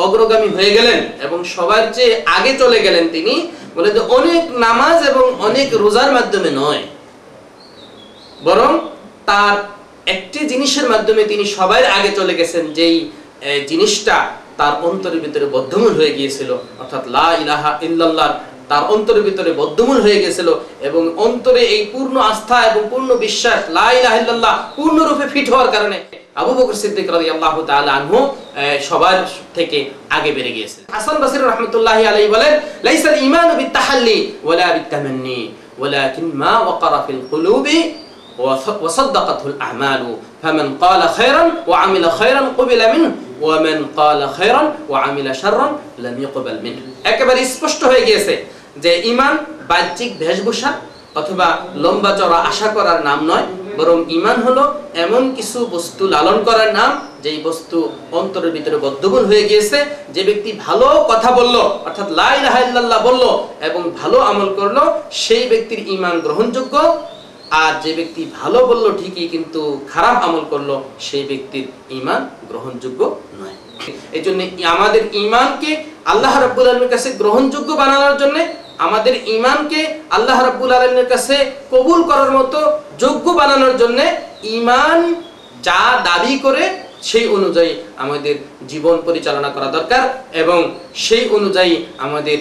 অগ্রগামী 0.04 0.48
হয়ে 0.56 0.72
গেলেন 0.76 1.00
এবং 1.26 1.38
সবার 1.54 1.82
যে 1.96 2.06
আগে 2.36 2.52
চলে 2.62 2.78
গেলেন 2.86 3.04
তিনি, 3.16 3.34
বলে 3.76 3.88
যে 3.96 4.00
অনেক 4.18 4.42
নামাজ 4.64 4.96
এবং 5.10 5.24
অনেক 5.48 5.68
রোজার 5.82 6.10
মাধ্যমে 6.16 6.50
নয়। 6.62 6.82
বরং 8.46 8.70
তার 9.28 9.54
একটি 10.14 10.40
জিনিসের 10.50 10.86
মাধ্যমে 10.92 11.22
তিনি 11.30 11.44
সবার 11.56 11.84
আগে 11.96 12.10
চলে 12.18 12.34
গেছেন, 12.40 12.64
যেই 12.78 12.96
জিনিসটা 13.70 14.16
তার 14.59 14.73
অন্তরের 14.83 15.21
ভিতরে 15.21 15.45
বদ্ধমূল 15.51 15.91
হয়ে 15.93 16.11
গিয়েছিল 16.17 16.49
অর্থাৎ 16.81 17.03
লা 17.07 17.27
ইলাহা 17.41 17.71
ইল্লাল্লাহ 17.81 18.29
তার 18.69 18.83
অন্তরের 18.89 19.23
ভিতরে 19.23 19.51
বদ্ধমূল 19.53 19.99
হয়ে 20.01 20.19
গেছিল 20.21 20.47
এবং 20.81 21.01
অন্তরে 21.17 21.61
এই 21.75 21.81
পূর্ণ 21.93 22.15
আস্থা 22.31 22.57
এবং 22.69 22.81
পূর্ণ 22.89 23.09
বিশ্বাস 23.17 23.59
লা 23.69 23.87
ইলাহা 23.99 24.17
ইল্লাল্লাহ 24.17 24.53
পূর্ণরূপে 24.77 25.25
ফিট 25.33 25.47
হওয়ার 25.49 25.69
কারণে 25.71 25.97
আবু 26.35 26.51
বকর 26.53 26.75
সিদ্দিক 26.75 27.07
রাদিয়াল্লাহু 27.09 27.59
তাআলা 27.69 27.91
আনহু 27.99 28.17
আহ, 28.21 28.31
সবার 28.81 29.17
থেকে 29.55 29.77
আগে 30.09 30.29
বেড়ে 30.31 30.51
গিয়েছে 30.51 30.79
হাসান 30.89 31.15
বসরি 31.21 31.43
রাহমাতুল্লাহি 31.43 32.03
আলাইহি 32.05 32.29
বলেন 32.29 32.53
লাইসাল 32.83 33.17
ঈমানু 33.21 33.53
বিত্তাহাল্লি 33.61 34.17
ওয়ালা 34.43 34.67
বিত্তামান্নি 34.77 35.39
ওয়ালাকিন 35.79 36.25
মা 36.33 36.53
ওয়াকারা 36.59 36.99
ফিল 37.05 37.21
কুলুবি 37.31 37.79
وصدقته 38.83 39.45
الأعمال 39.47 40.01
فمن 40.43 40.77
قال 40.77 41.01
خيرا 41.09 41.43
وعمل 41.67 42.11
خيرا 42.11 42.41
قبل 42.57 42.79
منه 42.93 43.09
একেবারে 47.12 47.40
স্পষ্ট 47.54 47.80
হয়ে 47.90 48.06
গিয়েছে 48.08 48.34
যে 48.82 48.92
বাহ্যিক 49.70 50.10
অথবা 51.20 51.48
লম্বা 51.84 52.12
চড়া 52.18 52.38
আশা 52.50 52.68
করার 52.76 52.98
নাম 53.08 53.18
নয়, 53.30 53.46
বরং 53.78 53.96
হলো 54.46 54.62
এমন 55.04 55.22
কিছু 55.36 55.58
বস্তু 55.74 56.02
লালন 56.14 56.38
করার 56.48 56.70
নাম 56.78 56.90
যেই 57.24 57.38
বস্তু 57.48 57.76
অন্তরের 58.20 58.52
ভিতরে 58.56 58.76
বদ্ধগুণ 58.84 59.22
হয়ে 59.30 59.44
গিয়েছে। 59.50 59.78
যে 60.14 60.22
ব্যক্তি 60.28 60.50
ভালো 60.66 60.86
কথা 61.10 61.30
বলল, 61.38 61.56
অর্থাৎ 61.86 62.08
লাই 62.20 62.36
রাহাল্লাহ 62.46 63.00
বলল 63.08 63.24
এবং 63.68 63.82
ভালো 64.00 64.18
আমল 64.30 64.48
করল, 64.58 64.78
সেই 65.22 65.44
ব্যক্তির 65.48 65.80
ইমান 65.94 66.14
গ্রহণযোগ্য 66.24 66.74
আর 67.62 67.72
যে 67.84 67.92
ব্যক্তি 67.98 68.22
ভালো 68.38 68.58
বলল 68.70 68.84
ঠিকই, 69.00 69.26
কিন্তু 69.34 69.60
খারাপ 69.92 70.16
আমল 70.26 70.44
করল, 70.52 70.70
সেই 71.06 71.24
ব্যক্তির 71.30 71.66
ইমান 71.98 72.20
গ্রহণযোগ্য 72.50 73.00
নয়। 73.40 73.56
এই 74.16 74.22
জন্য 74.26 74.40
আমাদের 74.74 75.02
ঈমানকে 75.24 75.70
আল্লাহ 76.12 76.32
রাব্বুল 76.36 76.66
আলমীর 76.70 76.92
কাছে 76.94 77.08
গ্রহণযোগ্য 77.22 77.70
বানানোর 77.82 78.16
জন্য 78.22 78.36
আমাদের 78.86 79.14
ঈমানকে 79.36 79.80
আল্লাহ 80.16 80.38
রাব্বুল 80.40 80.72
আলমীর 80.76 81.08
কাছে 81.14 81.36
কবুল 81.72 82.00
করার 82.10 82.30
মতো 82.38 82.58
যোগ্য 83.02 83.26
বানানোর 83.40 83.74
জন্য 83.82 83.98
ইমান 84.58 84.98
যা 85.66 85.82
দাবি 86.08 86.34
করে 86.44 86.64
সেই 87.08 87.26
অনুযায়ী 87.36 87.72
আমাদের 88.04 88.34
জীবন 88.70 88.96
পরিচালনা 89.08 89.50
করা 89.54 89.68
দরকার 89.76 90.04
এবং 90.42 90.60
সেই 91.04 91.24
অনুযায়ী 91.36 91.74
আমাদের 92.06 92.38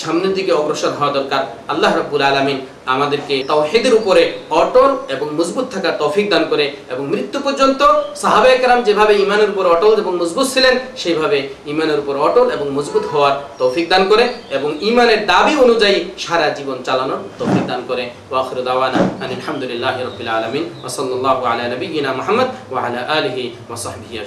সামনের 0.00 0.32
দিকে 0.38 0.52
অগ্রসর 0.60 0.92
হওয়া 0.98 1.12
দরকার। 1.18 1.42
আল্লাহ 1.72 1.90
রাব্বুল 1.94 2.24
আলামিন 2.30 2.58
আমাদেরকে 2.94 3.34
তাওহীদের 3.50 3.94
উপরে 4.00 4.22
অটল 4.60 4.90
এবং 5.14 5.26
মজবুত 5.38 5.66
থাকার 5.74 5.94
তৌফিক 6.02 6.26
দান 6.32 6.44
করে 6.52 6.64
এবং 6.92 7.04
মৃত্যু 7.12 7.38
পর্যন্ত 7.46 7.80
সাহাবায়ে 8.22 8.58
কেরাম 8.60 8.80
যেভাবে 8.88 9.12
ঈমানের 9.24 9.50
উপর 9.52 9.64
অটল 9.74 9.92
এবং 10.02 10.12
মজবুত 10.22 10.46
ছিলেন, 10.54 10.74
সেইভাবে 11.02 11.38
ইমানের 11.72 11.98
উপর 12.02 12.14
অটল 12.26 12.46
এবং 12.56 12.66
মজবুত 12.76 13.04
হওয়ার 13.12 13.34
তৌফিক 13.60 13.86
দান 13.92 14.02
করে 14.10 14.24
এবং 14.56 14.70
ঈমানের 14.88 15.20
দাবি 15.32 15.54
অনুযায়ী 15.64 15.98
সারা 16.24 16.48
জীবন 16.58 16.78
চালানোর 16.86 17.20
তৌফিক 17.38 17.64
দান 17.70 17.80
করে। 17.88 18.04
ওয়া 18.30 18.38
আখিরু 18.42 18.62
দাওয়ানা 18.68 19.00
আনিল 19.24 19.42
হামদুলিল্লাহি 19.46 20.00
রাব্বিল 20.06 20.30
আলামিন। 20.38 20.64
ওয়া 20.82 20.90
সাল্লাল্লাহু 20.96 21.42
আলা 21.50 21.64
নাবিয়িনা 21.72 22.10
মুহাম্মদ 22.18 22.48
ওয়া 22.70 22.80
আলা 22.86 23.00
আলিহি 23.16 23.44
আজমাইন 23.74 24.26